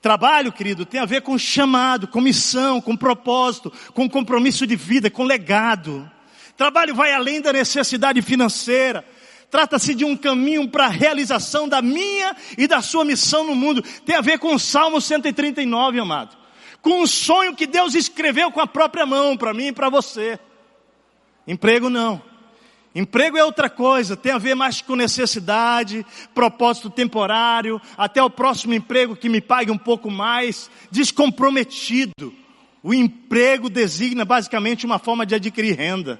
[0.00, 5.10] Trabalho, querido, tem a ver com chamado, com missão, com propósito, com compromisso de vida,
[5.10, 6.10] com legado.
[6.56, 9.04] Trabalho vai além da necessidade financeira.
[9.50, 13.82] Trata-se de um caminho para a realização da minha e da sua missão no mundo.
[14.04, 16.36] Tem a ver com o Salmo 139, amado.
[16.82, 20.38] Com um sonho que Deus escreveu com a própria mão para mim e para você.
[21.46, 22.22] Emprego não.
[22.98, 28.72] Emprego é outra coisa, tem a ver mais com necessidade, propósito temporário, até o próximo
[28.72, 32.32] emprego que me pague um pouco mais, descomprometido.
[32.82, 36.18] O emprego designa basicamente uma forma de adquirir renda.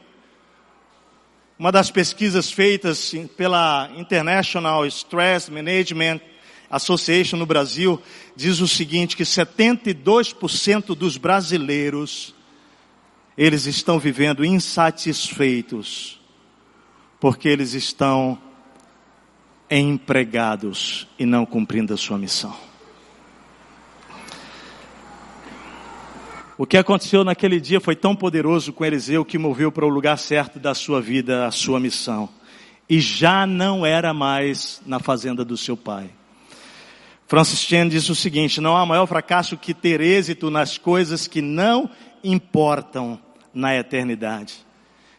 [1.59, 6.21] Uma das pesquisas feitas pela International Stress Management
[6.71, 7.99] Association no Brasil
[8.37, 12.35] diz o seguinte, que 72% dos brasileiros,
[13.35, 16.16] eles estão vivendo insatisfeitos,
[17.21, 18.39] porque eles estão
[19.71, 22.55] empregados e não cumprindo a sua missão.
[26.59, 30.17] O que aconteceu naquele dia foi tão poderoso com Eliseu que moveu para o lugar
[30.17, 32.31] certo da sua vida a sua missão.
[32.89, 36.11] E já não era mais na fazenda do seu pai.
[37.27, 41.43] Francis Chan diz o seguinte: não há maior fracasso que ter êxito nas coisas que
[41.43, 41.91] não
[42.25, 43.21] importam
[43.53, 44.66] na eternidade.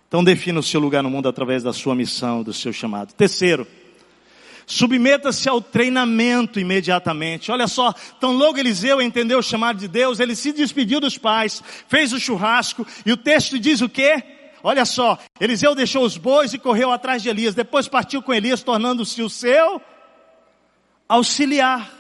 [0.08, 3.14] Então defina o seu lugar no mundo através da sua missão, do seu chamado.
[3.14, 3.68] Terceiro,
[4.70, 7.50] Submeta-se ao treinamento imediatamente.
[7.50, 11.64] Olha só, tão logo Eliseu entendeu o chamado de Deus, ele se despediu dos pais,
[11.88, 14.22] fez o churrasco, e o texto diz o quê?
[14.62, 18.62] Olha só, Eliseu deixou os bois e correu atrás de Elias, depois partiu com Elias,
[18.62, 19.82] tornando-se o seu
[21.08, 21.97] auxiliar.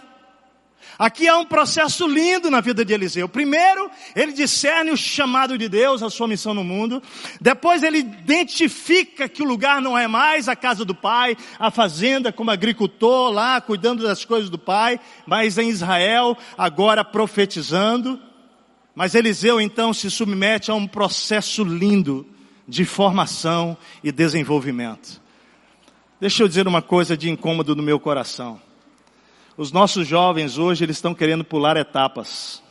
[0.97, 3.29] Aqui há um processo lindo na vida de Eliseu.
[3.29, 7.03] Primeiro, ele discerne o chamado de Deus, a sua missão no mundo.
[7.39, 12.33] Depois, ele identifica que o lugar não é mais a casa do pai, a fazenda
[12.33, 18.19] como agricultor lá, cuidando das coisas do pai, mas em Israel, agora profetizando.
[18.95, 22.25] Mas Eliseu então se submete a um processo lindo
[22.67, 25.21] de formação e desenvolvimento.
[26.19, 28.59] Deixa eu dizer uma coisa de incômodo no meu coração.
[29.57, 32.61] Os nossos jovens hoje, eles estão querendo pular etapas.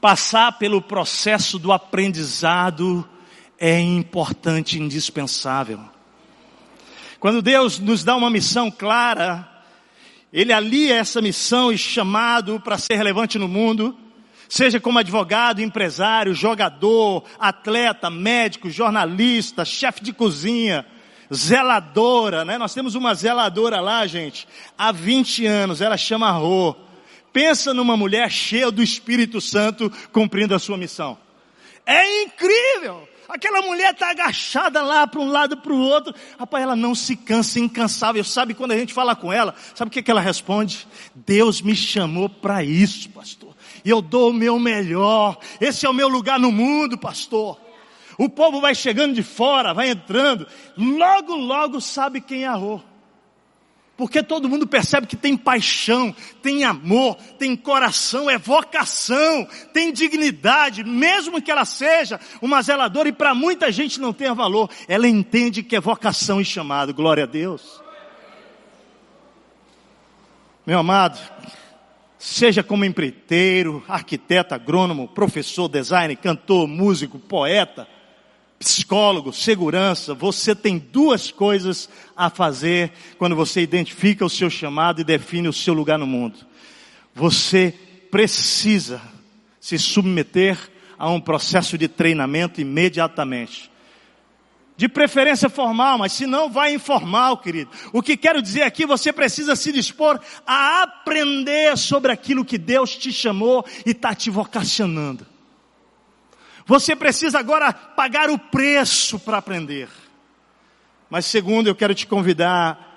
[0.00, 3.08] Passar pelo processo do aprendizado
[3.56, 5.78] é importante, indispensável.
[7.20, 9.48] Quando Deus nos dá uma missão clara,
[10.32, 13.96] Ele alia essa missão e chamado para ser relevante no mundo,
[14.48, 20.84] seja como advogado, empresário, jogador, atleta, médico, jornalista, chefe de cozinha,
[21.32, 22.58] zeladora, né?
[22.58, 26.74] Nós temos uma zeladora lá, gente, há 20 anos, ela chama Rô.
[27.32, 31.16] Pensa numa mulher cheia do Espírito Santo cumprindo a sua missão.
[31.86, 33.08] É incrível!
[33.28, 36.12] Aquela mulher está agachada lá para um lado para o outro.
[36.36, 38.24] Rapaz, ela não se cansa, incansável.
[38.24, 40.88] Sabe quando a gente fala com ela, sabe o que, que ela responde?
[41.14, 43.54] Deus me chamou para isso, pastor.
[43.84, 45.38] E eu dou o meu melhor.
[45.60, 47.56] Esse é o meu lugar no mundo, pastor.
[48.20, 50.46] O povo vai chegando de fora, vai entrando,
[50.76, 52.84] logo, logo sabe quem errou.
[53.96, 60.84] Porque todo mundo percebe que tem paixão, tem amor, tem coração, é vocação, tem dignidade,
[60.84, 65.62] mesmo que ela seja uma zeladora e para muita gente não tenha valor, ela entende
[65.62, 66.92] que é vocação e chamado.
[66.92, 67.82] Glória a Deus.
[70.66, 71.18] Meu amado,
[72.18, 77.88] seja como empreiteiro, arquiteto, agrônomo, professor, designer, cantor, músico, poeta,
[78.60, 85.04] psicólogo, segurança, você tem duas coisas a fazer quando você identifica o seu chamado e
[85.04, 86.38] define o seu lugar no mundo.
[87.14, 87.74] Você
[88.10, 89.00] precisa
[89.58, 90.58] se submeter
[90.98, 93.70] a um processo de treinamento imediatamente.
[94.76, 97.70] De preferência formal, mas se não, vai informal, querido.
[97.94, 102.94] O que quero dizer aqui, você precisa se dispor a aprender sobre aquilo que Deus
[102.94, 105.29] te chamou e está te vocacionando.
[106.66, 109.88] Você precisa agora pagar o preço para aprender.
[111.08, 112.90] Mas segundo, eu quero te convidar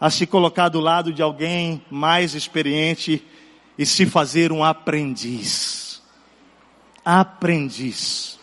[0.00, 3.24] a se colocar do lado de alguém mais experiente
[3.78, 6.02] e se fazer um aprendiz.
[7.04, 8.38] Aprendiz.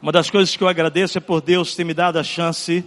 [0.00, 2.84] Uma das coisas que eu agradeço é por Deus ter me dado a chance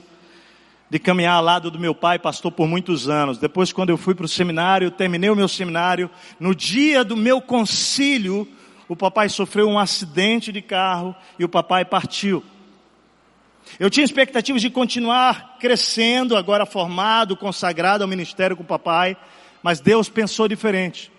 [0.89, 3.37] de caminhar ao lado do meu pai, pastor, por muitos anos.
[3.37, 7.41] Depois, quando eu fui para o seminário, terminei o meu seminário, no dia do meu
[7.41, 8.47] concílio,
[8.87, 12.43] o papai sofreu um acidente de carro e o papai partiu.
[13.79, 19.17] Eu tinha expectativas de continuar crescendo, agora formado, consagrado ao ministério com o papai,
[19.63, 21.11] mas Deus pensou diferente.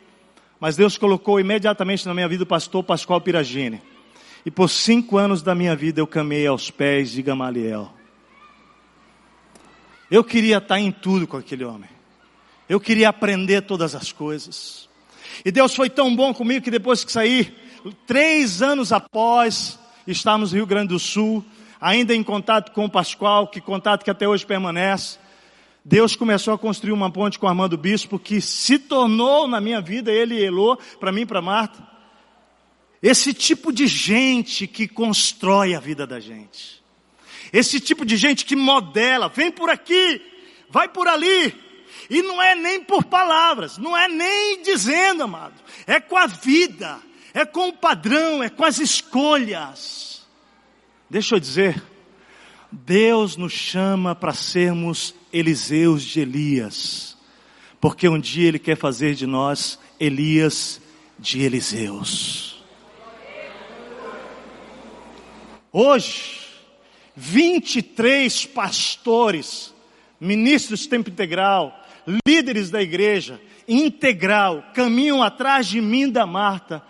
[0.60, 3.82] Mas Deus colocou imediatamente na minha vida o pastor Pascoal Piragini.
[4.44, 7.92] E por cinco anos da minha vida eu caminhei aos pés de Gamaliel.
[10.08, 11.90] Eu queria estar em tudo com aquele homem.
[12.68, 14.85] Eu queria aprender todas as coisas.
[15.44, 17.54] E Deus foi tão bom comigo que depois que saí,
[18.06, 21.44] três anos após estarmos no Rio Grande do Sul,
[21.80, 25.18] ainda em contato com o Pascoal, que contato que até hoje permanece,
[25.84, 30.10] Deus começou a construir uma ponte com Armando Bispo, que se tornou na minha vida,
[30.10, 31.86] ele e Elô, para mim e para Marta,
[33.00, 36.82] esse tipo de gente que constrói a vida da gente.
[37.52, 40.20] Esse tipo de gente que modela, vem por aqui,
[40.68, 41.54] vai por ali,
[42.08, 45.54] e não é nem por palavras, não é nem dizendo, amado.
[45.86, 46.98] É com a vida,
[47.34, 50.26] é com o padrão, é com as escolhas.
[51.08, 51.82] Deixa eu dizer,
[52.70, 57.16] Deus nos chama para sermos Eliseus de Elias,
[57.80, 60.80] porque um dia Ele quer fazer de nós Elias
[61.18, 62.64] de Eliseus.
[65.72, 66.40] Hoje,
[67.14, 69.74] 23 pastores,
[70.18, 71.85] ministros de tempo integral,
[72.26, 76.82] líderes da igreja, integral, caminham atrás de mim da Marta,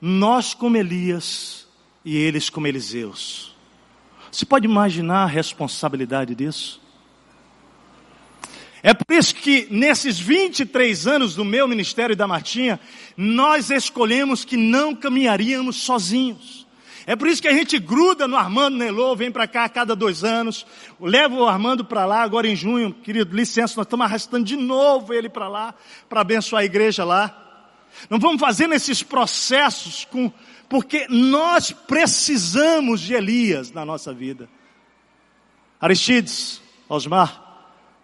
[0.00, 1.66] nós como Elias
[2.04, 3.54] e eles como Eliseus.
[4.30, 6.80] Você pode imaginar a responsabilidade disso?
[8.82, 12.78] É por isso que nesses 23 anos do meu ministério e da Martinha,
[13.16, 16.65] nós escolhemos que não caminharíamos sozinhos.
[17.06, 19.94] É por isso que a gente gruda no Armando Nelô, vem para cá a cada
[19.94, 20.66] dois anos,
[21.00, 25.14] leva o Armando para lá agora em junho, querido, licença, nós estamos arrastando de novo
[25.14, 25.72] ele para lá,
[26.08, 27.44] para abençoar a igreja lá.
[28.10, 30.32] Não vamos fazendo esses processos com,
[30.68, 34.48] porque nós precisamos de Elias na nossa vida.
[35.80, 37.40] Aristides, Osmar,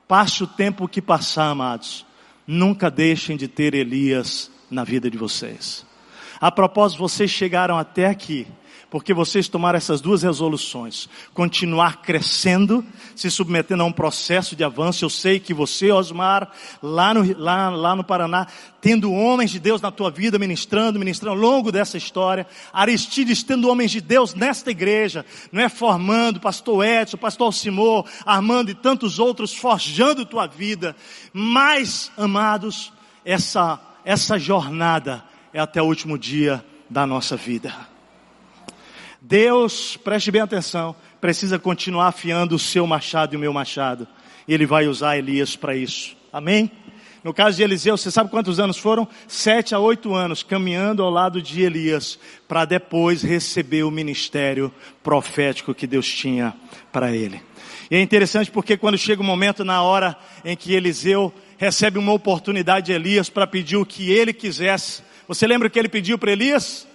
[0.07, 2.07] passe o tempo que passar, amados.
[2.47, 5.85] Nunca deixem de ter Elias na vida de vocês.
[6.41, 8.47] A propósito, vocês chegaram até aqui
[8.93, 11.09] porque vocês tomaram essas duas resoluções.
[11.33, 12.85] Continuar crescendo,
[13.17, 15.03] se submetendo a um processo de avanço.
[15.03, 18.47] Eu sei que você, Osmar, lá no, lá, lá no Paraná,
[18.83, 22.47] tendo homens de Deus na tua vida, ministrando, ministrando ao longo dessa história.
[22.71, 28.73] Aristides tendo homens de Deus nesta igreja, não é formando, pastor Edson, pastor Alcimor, Armando
[28.73, 30.95] e tantos outros, forjando tua vida.
[31.33, 32.93] Mas, amados,
[33.25, 37.91] essa, essa jornada é até o último dia da nossa vida.
[39.25, 44.09] Deus, preste bem atenção, precisa continuar afiando o seu machado e o meu machado.
[44.49, 46.17] Ele vai usar Elias para isso.
[46.33, 46.69] Amém?
[47.23, 49.07] No caso de Eliseu, você sabe quantos anos foram?
[49.29, 52.19] Sete a oito anos, caminhando ao lado de Elias,
[52.49, 56.53] para depois receber o ministério profético que Deus tinha
[56.91, 57.41] para ele.
[57.89, 62.13] E é interessante porque quando chega o momento na hora em que Eliseu recebe uma
[62.13, 65.05] oportunidade de Elias para pedir o que ele quisesse.
[65.29, 66.89] Você lembra o que ele pediu para Elias?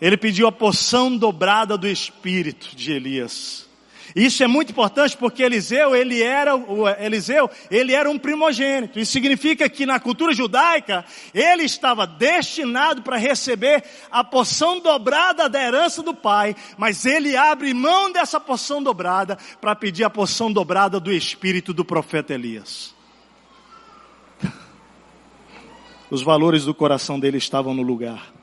[0.00, 3.68] Ele pediu a porção dobrada do espírito de Elias.
[4.14, 6.52] Isso é muito importante porque Eliseu, ele era,
[6.98, 8.98] Eliseu, ele era um primogênito.
[8.98, 15.62] Isso significa que na cultura judaica, ele estava destinado para receber a porção dobrada da
[15.62, 20.98] herança do pai, mas ele abre mão dessa porção dobrada para pedir a porção dobrada
[20.98, 22.94] do espírito do profeta Elias.
[26.10, 28.39] Os valores do coração dele estavam no lugar.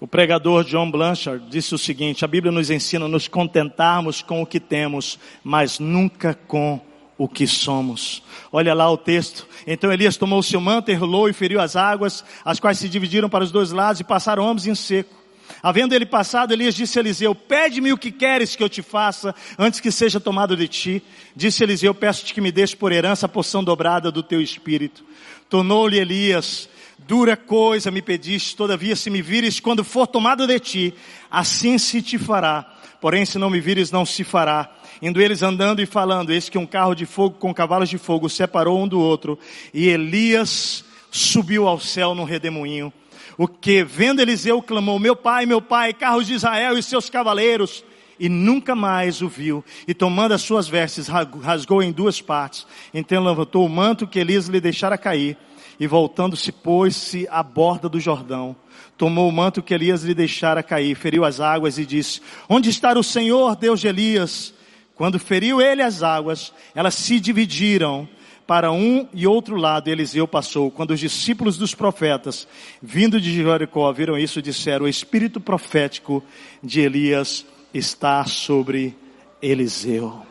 [0.00, 4.42] O pregador John Blanchard disse o seguinte: a Bíblia nos ensina a nos contentarmos com
[4.42, 6.80] o que temos, mas nunca com
[7.16, 8.22] o que somos.
[8.52, 9.46] Olha lá o texto.
[9.66, 13.28] Então Elias tomou o seu manto, enrolou e feriu as águas, as quais se dividiram
[13.28, 15.18] para os dois lados e passaram ambos em seco.
[15.62, 19.34] Havendo ele passado, Elias disse a Eliseu, pede-me o que queres que eu te faça,
[19.58, 21.02] antes que seja tomado de ti.
[21.34, 25.04] Disse Eliseu, peço-te que me deixe por herança a porção dobrada do teu espírito.
[25.48, 26.68] Tornou-lhe Elias,
[27.08, 30.94] dura coisa me pediste, todavia se me vires quando for tomado de ti,
[31.30, 32.70] assim se te fará.
[33.00, 34.70] Porém, se não me vires, não se fará.
[35.00, 38.28] Indo eles andando e falando, eis que um carro de fogo com cavalos de fogo
[38.28, 39.38] separou um do outro,
[39.72, 42.92] e Elias subiu ao céu num redemoinho.
[43.38, 47.82] O que, vendo Eliseu, clamou, meu pai, meu pai, carros de Israel e seus cavaleiros,
[48.20, 49.64] e nunca mais o viu.
[49.86, 52.66] E tomando as suas vestes, rasgou em duas partes.
[52.92, 55.38] Então levantou o manto que Elias lhe deixara cair,
[55.78, 58.56] e voltando-se, pôs-se à borda do Jordão.
[58.96, 62.96] Tomou o manto que Elias lhe deixara cair, feriu as águas e disse: Onde está
[62.98, 64.54] o Senhor, Deus de Elias?
[64.94, 68.08] Quando feriu ele as águas, elas se dividiram
[68.48, 70.70] para um e outro lado, Eliseu passou.
[70.70, 72.48] Quando os discípulos dos profetas,
[72.82, 76.24] vindo de Jericó, viram isso, disseram: O espírito profético
[76.62, 78.96] de Elias está sobre
[79.40, 80.22] Eliseu.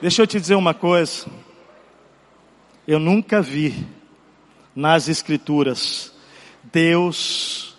[0.00, 1.26] Deixa eu te dizer uma coisa.
[2.88, 3.86] Eu nunca vi
[4.74, 6.12] nas Escrituras,
[6.72, 7.76] Deus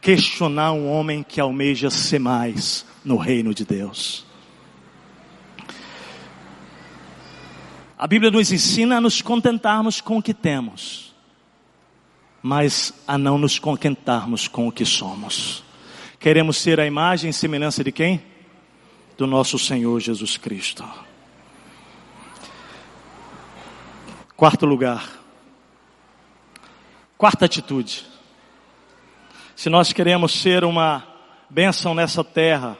[0.00, 4.24] questionar um homem que almeja ser mais no reino de Deus.
[7.98, 11.14] A Bíblia nos ensina a nos contentarmos com o que temos,
[12.42, 15.62] mas a não nos contentarmos com o que somos.
[16.18, 18.22] Queremos ser a imagem e semelhança de quem?
[19.18, 20.82] Do nosso Senhor Jesus Cristo.
[24.34, 25.19] Quarto lugar.
[27.20, 28.06] Quarta atitude.
[29.54, 31.06] Se nós queremos ser uma
[31.50, 32.78] bênção nessa terra,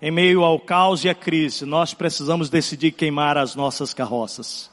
[0.00, 4.68] em meio ao caos e à crise, nós precisamos decidir queimar as nossas carroças.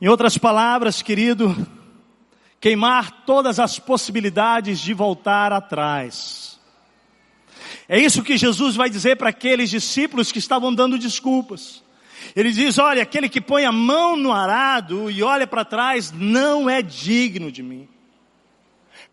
[0.00, 1.54] Em outras palavras, querido,
[2.60, 6.58] queimar todas as possibilidades de voltar atrás.
[7.88, 11.85] É isso que Jesus vai dizer para aqueles discípulos que estavam dando desculpas.
[12.34, 16.68] Ele diz: Olha, aquele que põe a mão no arado e olha para trás não
[16.68, 17.88] é digno de mim.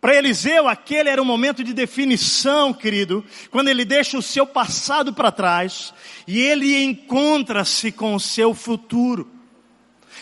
[0.03, 5.13] Para Eliseu, aquele era um momento de definição, querido, quando ele deixa o seu passado
[5.13, 5.93] para trás
[6.27, 9.31] e ele encontra-se com o seu futuro.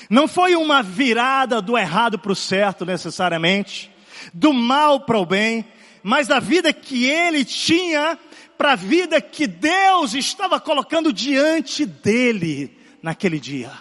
[0.07, 3.89] Não foi uma virada do errado para o certo necessariamente,
[4.31, 5.65] do mal para o bem,
[6.03, 8.19] mas da vida que ele tinha
[8.61, 13.71] para a vida que Deus estava colocando diante dele naquele dia.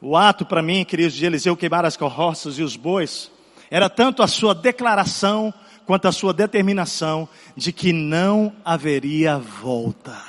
[0.00, 3.30] O ato para mim, queridos, de Eliseu queimar as carroças e os bois,
[3.70, 5.54] era tanto a sua declaração
[5.86, 10.20] quanto a sua determinação de que não haveria volta.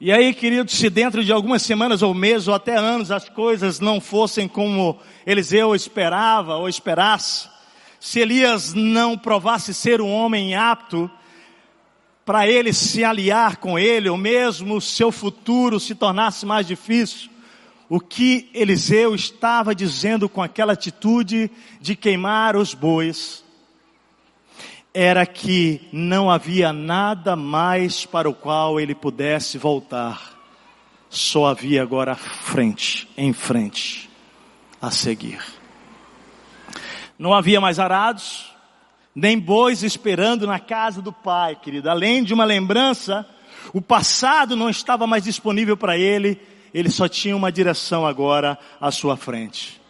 [0.00, 3.78] E aí, queridos, se dentro de algumas semanas ou meses ou até anos as coisas
[3.78, 7.52] não fossem como Eliseu esperava ou esperasse,
[8.04, 11.10] se Elias não provasse ser um homem apto
[12.22, 17.30] para ele se aliar com ele, ou mesmo seu futuro se tornasse mais difícil,
[17.88, 21.50] o que Eliseu estava dizendo com aquela atitude
[21.80, 23.42] de queimar os bois,
[24.92, 30.38] era que não havia nada mais para o qual ele pudesse voltar,
[31.08, 34.10] só havia agora frente, em frente,
[34.78, 35.63] a seguir.
[37.18, 38.52] Não havia mais arados,
[39.14, 41.88] nem bois esperando na casa do pai, querido.
[41.88, 43.26] Além de uma lembrança,
[43.72, 46.40] o passado não estava mais disponível para ele,
[46.72, 49.80] ele só tinha uma direção agora à sua frente.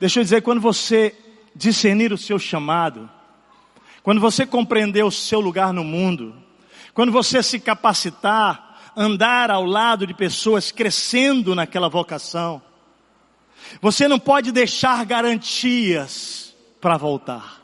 [0.00, 1.14] Deixa eu dizer, quando você
[1.54, 3.08] discernir o seu chamado,
[4.02, 6.34] quando você compreender o seu lugar no mundo,
[6.92, 12.60] quando você se capacitar, andar ao lado de pessoas crescendo naquela vocação,
[13.80, 17.60] você não pode deixar garantias para voltar.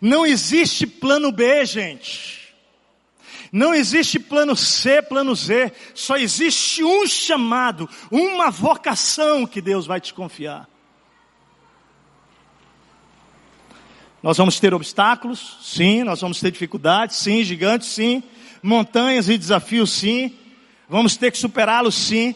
[0.00, 2.44] Não existe plano B, gente.
[3.50, 5.72] Não existe plano C, plano Z.
[5.94, 10.68] Só existe um chamado, uma vocação que Deus vai te confiar.
[14.22, 18.22] Nós vamos ter obstáculos, sim, nós vamos ter dificuldades, sim, gigantes, sim,
[18.62, 20.34] montanhas e desafios, sim.
[20.88, 22.34] Vamos ter que superá-los, sim.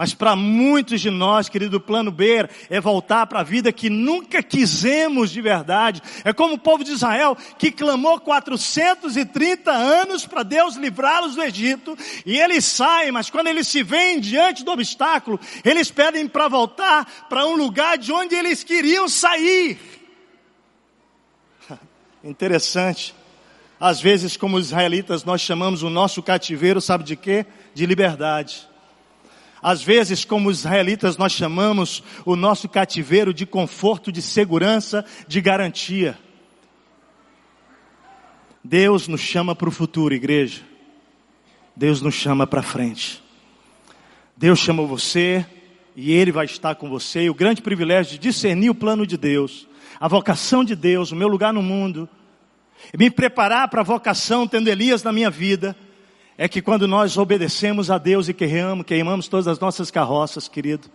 [0.00, 3.90] Mas para muitos de nós, querido, o plano B é voltar para a vida que
[3.90, 6.00] nunca quisemos de verdade.
[6.24, 11.98] É como o povo de Israel que clamou 430 anos para Deus livrá-los do Egito.
[12.24, 17.26] E eles saem, mas quando eles se veem diante do obstáculo, eles pedem para voltar
[17.28, 19.78] para um lugar de onde eles queriam sair.
[22.24, 23.14] Interessante.
[23.78, 27.44] Às vezes, como israelitas, nós chamamos o nosso cativeiro, sabe de quê?
[27.74, 28.69] De liberdade.
[29.62, 36.18] Às vezes, como israelitas, nós chamamos o nosso cativeiro de conforto, de segurança, de garantia.
[38.64, 40.62] Deus nos chama para o futuro, igreja.
[41.76, 43.22] Deus nos chama para frente.
[44.36, 45.44] Deus chama você
[45.94, 47.24] e Ele vai estar com você.
[47.24, 51.16] E o grande privilégio de discernir o plano de Deus, a vocação de Deus, o
[51.16, 52.08] meu lugar no mundo,
[52.98, 55.76] me preparar para a vocação, tendo Elias na minha vida,
[56.42, 60.88] é que quando nós obedecemos a Deus e queimamos, queimamos todas as nossas carroças, querido,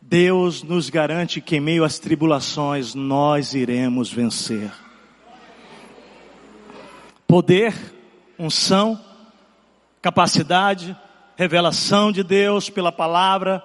[0.00, 4.70] Deus nos garante que em meio às tribulações nós iremos vencer.
[7.26, 7.74] Poder,
[8.38, 9.00] unção,
[10.00, 10.96] capacidade,
[11.36, 13.60] revelação de Deus pela palavra,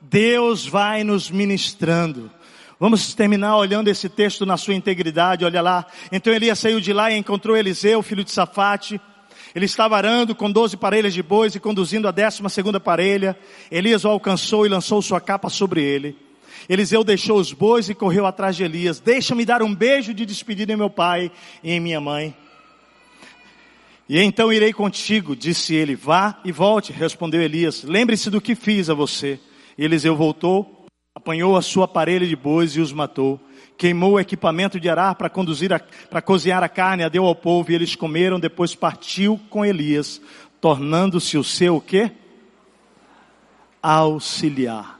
[0.00, 2.30] Deus vai nos ministrando.
[2.78, 5.84] Vamos terminar olhando esse texto na sua integridade, olha lá.
[6.12, 9.00] Então Elias saiu de lá e encontrou Eliseu, filho de Safate,
[9.54, 13.38] ele estava arando com doze parelhas de bois e conduzindo a décima segunda parelha.
[13.70, 16.16] Elias o alcançou e lançou sua capa sobre ele.
[16.68, 19.00] Eliseu deixou os bois e correu atrás de Elias.
[19.00, 21.30] Deixa-me dar um beijo de despedida em meu pai
[21.62, 22.36] e em minha mãe.
[24.08, 25.94] E então irei contigo, disse ele.
[25.94, 27.84] Vá e volte, respondeu Elias.
[27.84, 29.38] Lembre-se do que fiz a você.
[29.76, 33.40] E Eliseu voltou, apanhou a sua parelha de bois e os matou
[33.78, 35.70] queimou o equipamento de arar para conduzir,
[36.10, 40.20] para cozinhar a carne, a deu ao povo e eles comeram, depois partiu com Elias,
[40.60, 42.10] tornando-se o seu o quê?
[43.80, 44.98] Auxiliar.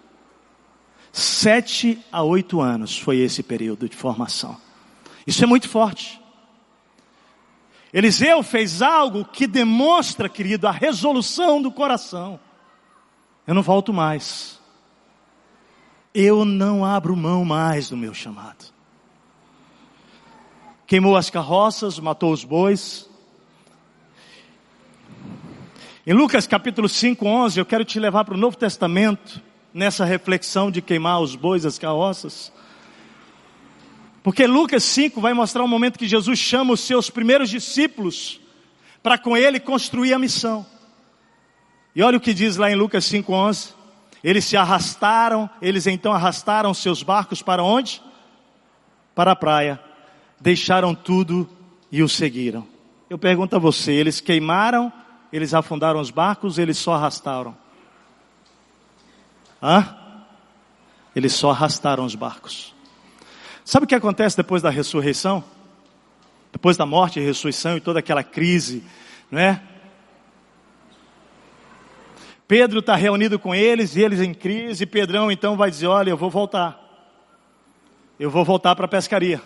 [1.12, 4.56] Sete a oito anos foi esse período de formação.
[5.26, 6.20] Isso é muito forte.
[7.92, 12.38] Eliseu fez algo que demonstra, querido, a resolução do coração.
[13.44, 14.57] Eu não volto mais
[16.20, 18.74] eu não abro mão mais do meu chamado.
[20.84, 23.08] Queimou as carroças, matou os bois.
[26.04, 29.40] Em Lucas capítulo 5, 11, eu quero te levar para o Novo Testamento,
[29.72, 32.52] nessa reflexão de queimar os bois, as carroças.
[34.20, 38.40] Porque Lucas 5 vai mostrar um momento que Jesus chama os seus primeiros discípulos
[39.04, 40.66] para com ele construir a missão.
[41.94, 43.77] E olha o que diz lá em Lucas 5:11.
[44.28, 48.02] Eles se arrastaram, eles então arrastaram seus barcos para onde?
[49.14, 49.80] Para a praia.
[50.38, 51.48] Deixaram tudo
[51.90, 52.68] e o seguiram.
[53.08, 54.92] Eu pergunto a você, eles queimaram,
[55.32, 57.56] eles afundaram os barcos, eles só arrastaram?
[59.62, 59.96] Hã?
[61.16, 62.74] Eles só arrastaram os barcos.
[63.64, 65.42] Sabe o que acontece depois da ressurreição?
[66.52, 68.84] Depois da morte e ressurreição e toda aquela crise,
[69.30, 69.62] não é?
[72.48, 76.16] Pedro está reunido com eles e eles em crise, Pedrão então vai dizer: Olha, eu
[76.16, 76.82] vou voltar.
[78.18, 79.40] Eu vou voltar para a pescaria.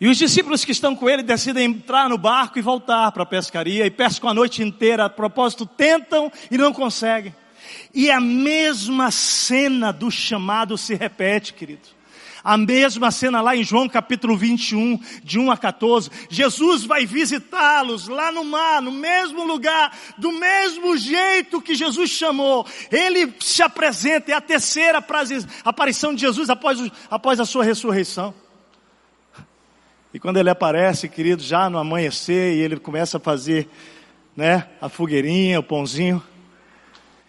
[0.00, 3.26] E os discípulos que estão com ele decidem entrar no barco e voltar para a
[3.26, 5.04] pescaria e pescam a noite inteira.
[5.04, 7.34] A propósito, tentam e não conseguem.
[7.94, 11.95] E a mesma cena do chamado se repete, querido.
[12.46, 16.08] A mesma cena lá em João capítulo 21, de 1 a 14.
[16.30, 22.64] Jesus vai visitá-los lá no mar, no mesmo lugar, do mesmo jeito que Jesus chamou.
[22.88, 25.04] Ele se apresenta, é a terceira
[25.64, 26.78] aparição de Jesus após,
[27.10, 28.32] após a sua ressurreição.
[30.14, 33.68] E quando ele aparece, querido, já no amanhecer, e ele começa a fazer,
[34.36, 36.22] né, a fogueirinha, o pãozinho.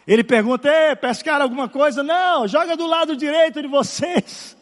[0.08, 2.04] Ele pergunta, Ei, pescar alguma coisa?
[2.04, 4.57] Não, joga do lado direito de vocês.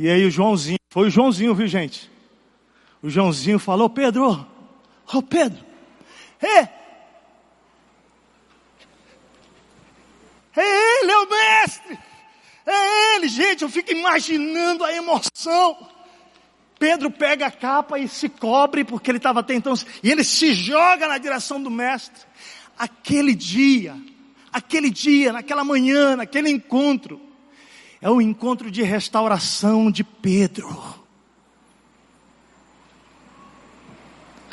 [0.00, 2.08] E aí o Joãozinho, foi o Joãozinho, viu gente?
[3.02, 4.46] O Joãozinho falou, Pedro, ô
[5.12, 5.58] oh Pedro,
[6.40, 6.68] é,
[10.56, 11.98] é ele, é o mestre,
[12.64, 15.88] é ele, gente, eu fico imaginando a emoção.
[16.78, 20.54] Pedro pega a capa e se cobre, porque ele estava até então, e ele se
[20.54, 22.22] joga na direção do mestre.
[22.78, 23.96] Aquele dia,
[24.52, 27.27] aquele dia, naquela manhã, naquele encontro,
[28.00, 30.68] é o encontro de restauração de Pedro.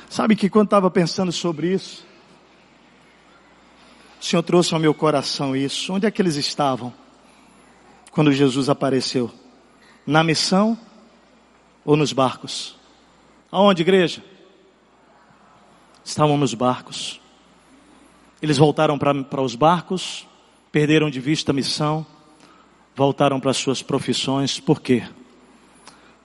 [0.09, 2.05] Sabe que quando estava pensando sobre isso,
[4.19, 5.93] o Senhor trouxe ao meu coração isso.
[5.93, 6.93] Onde é que eles estavam
[8.11, 9.31] quando Jesus apareceu?
[10.07, 10.77] Na missão
[11.83, 12.77] ou nos barcos?
[13.51, 14.23] Aonde, igreja?
[16.03, 17.19] Estavam nos barcos.
[18.41, 20.27] Eles voltaram para os barcos,
[20.71, 22.05] perderam de vista a missão,
[22.95, 25.03] voltaram para suas profissões, por quê?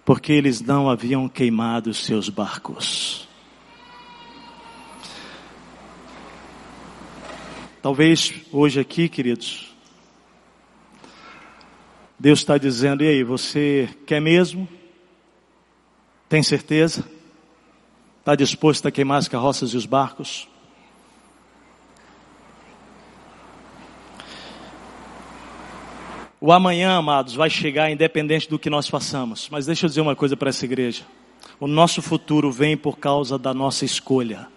[0.04, 3.28] Porque eles não haviam queimado seus barcos.
[7.82, 9.74] Talvez hoje aqui, queridos,
[12.18, 14.68] Deus está dizendo, e aí, você quer mesmo?
[16.28, 17.02] Tem certeza?
[18.18, 20.46] Está disposto a queimar as carroças e os barcos?
[26.40, 29.48] O amanhã, amados, vai chegar independente do que nós façamos.
[29.50, 31.02] Mas deixa eu dizer uma coisa para essa igreja.
[31.58, 34.48] O nosso futuro vem por causa da nossa escolha.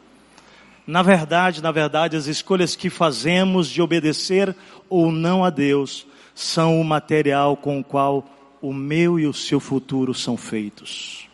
[0.87, 4.55] Na verdade, na verdade, as escolhas que fazemos de obedecer
[4.89, 8.25] ou não a Deus são o material com o qual
[8.61, 11.27] o meu e o seu futuro são feitos.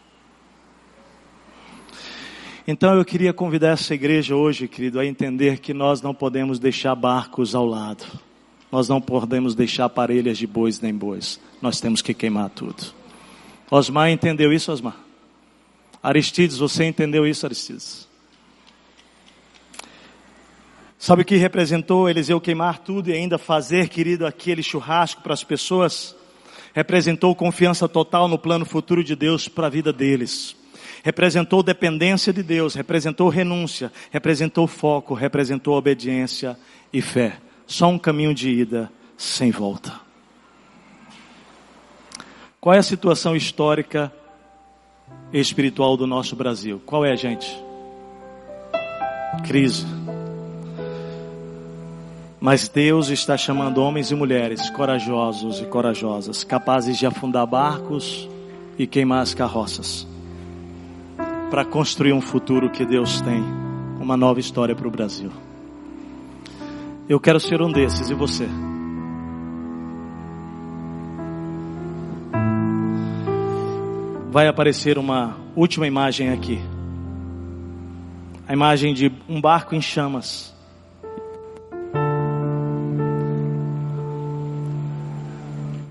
[2.67, 6.95] Então eu queria convidar essa igreja hoje, querido, a entender que nós não podemos deixar
[6.95, 8.05] barcos ao lado.
[8.71, 11.39] Nós não podemos deixar parelhas de bois nem bois.
[11.61, 12.93] Nós temos que queimar tudo.
[13.69, 14.95] Osmar entendeu isso, Osmar?
[16.01, 18.07] Aristides, você entendeu isso, Aristides?
[20.97, 25.43] Sabe o que representou Eliseu queimar tudo e ainda fazer, querido, aquele churrasco para as
[25.43, 26.15] pessoas?
[26.73, 30.55] Representou confiança total no plano futuro de Deus para a vida deles.
[31.03, 36.57] Representou dependência de Deus, representou renúncia, representou foco, representou obediência
[36.93, 37.39] e fé
[37.69, 39.93] só um caminho de ida sem volta.
[42.59, 44.11] Qual é a situação histórica
[45.31, 46.81] e espiritual do nosso Brasil?
[46.83, 47.47] Qual é, gente?
[49.45, 49.85] Crise.
[52.41, 58.27] Mas Deus está chamando homens e mulheres corajosos e corajosas, capazes de afundar barcos
[58.79, 60.07] e queimar as carroças,
[61.51, 63.43] para construir um futuro que Deus tem,
[63.99, 65.31] uma nova história para o Brasil.
[67.09, 68.47] Eu quero ser um desses, e você?
[74.29, 76.61] Vai aparecer uma última imagem aqui.
[78.47, 80.53] A imagem de um barco em chamas.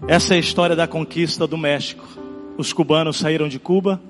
[0.06, 2.06] Essa é a história da conquista do México.
[2.56, 4.00] Os cubanos saíram de Cuba,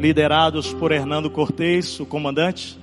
[0.00, 2.76] liderados por Hernando Cortés, o comandante.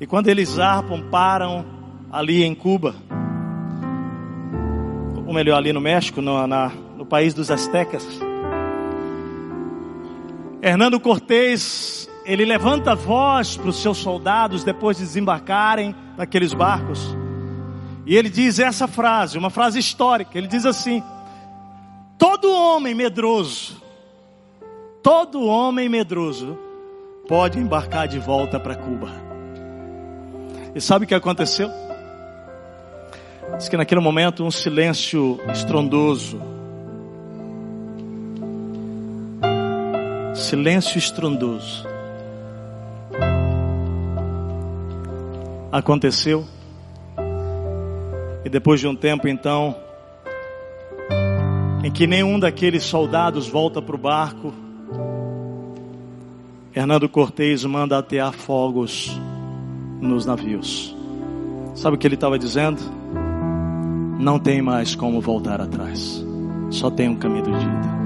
[0.00, 1.78] E quando eles zarpam, param
[2.10, 2.94] ali em Cuba,
[5.26, 8.04] ou melhor, ali no México, no, na, no país dos Aztecas.
[10.60, 17.16] Hernando Cortés, ele levanta a voz para os seus soldados depois de desembarcarem naqueles barcos.
[18.04, 20.36] E ele diz essa frase, uma frase histórica.
[20.36, 21.02] Ele diz assim:
[22.18, 23.80] Todo homem medroso,
[25.00, 26.58] todo homem medroso
[27.28, 29.10] pode embarcar de volta para Cuba.
[30.74, 31.70] E sabe o que aconteceu?
[33.56, 36.40] Diz que naquele momento um silêncio estrondoso.
[40.34, 41.86] Silêncio estrondoso.
[45.70, 46.44] Aconteceu.
[48.44, 49.76] E depois de um tempo, então,
[51.84, 54.52] em que nenhum daqueles soldados volta para o barco,
[56.74, 59.10] Hernando Cortez manda atear fogos
[60.00, 60.96] nos navios.
[61.74, 62.80] Sabe o que ele estava dizendo?
[64.20, 66.22] Não tem mais como voltar atrás.
[66.68, 68.00] Só tem um caminho de ida.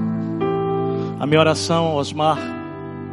[1.19, 2.39] A minha oração, Osmar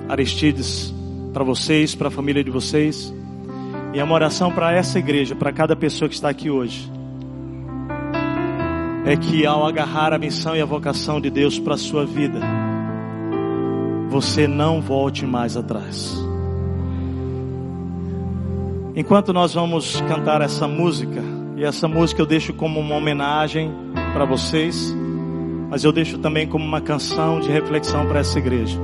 [0.08, 0.94] Aristides,
[1.32, 3.12] para vocês, para a família de vocês,
[3.92, 6.88] e a minha oração para essa igreja, para cada pessoa que está aqui hoje,
[9.04, 12.38] é que ao agarrar a missão e a vocação de Deus para a sua vida,
[14.10, 16.16] você não volte mais atrás.
[18.94, 21.31] Enquanto nós vamos cantar essa música,
[21.62, 23.72] e essa música eu deixo como uma homenagem
[24.12, 24.92] para vocês,
[25.70, 28.76] mas eu deixo também como uma canção de reflexão para essa igreja.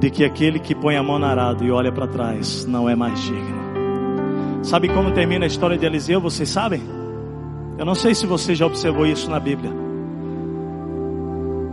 [0.00, 2.96] De que aquele que põe a mão na arado e olha para trás não é
[2.96, 4.62] mais digno.
[4.62, 6.18] Sabe como termina a história de Eliseu?
[6.18, 6.82] Vocês sabem?
[7.76, 9.70] Eu não sei se você já observou isso na Bíblia.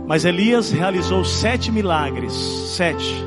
[0.06, 2.34] Mas Elias realizou sete milagres.
[2.76, 3.24] Sete.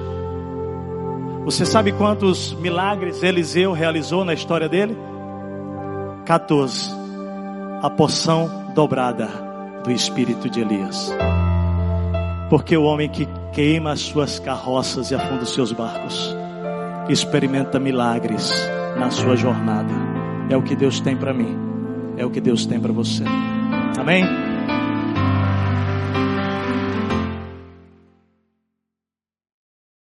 [1.43, 4.95] Você sabe quantos milagres Eliseu realizou na história dele?
[6.25, 6.89] 14.
[7.81, 9.27] A porção dobrada
[9.83, 11.11] do espírito de Elias.
[12.49, 16.35] Porque o homem que queima as suas carroças e afunda os seus barcos
[17.09, 18.51] experimenta milagres
[18.97, 19.93] na sua jornada.
[20.49, 21.73] É o que Deus tem para mim
[22.17, 23.23] é o que Deus tem para você.
[23.97, 24.52] Amém?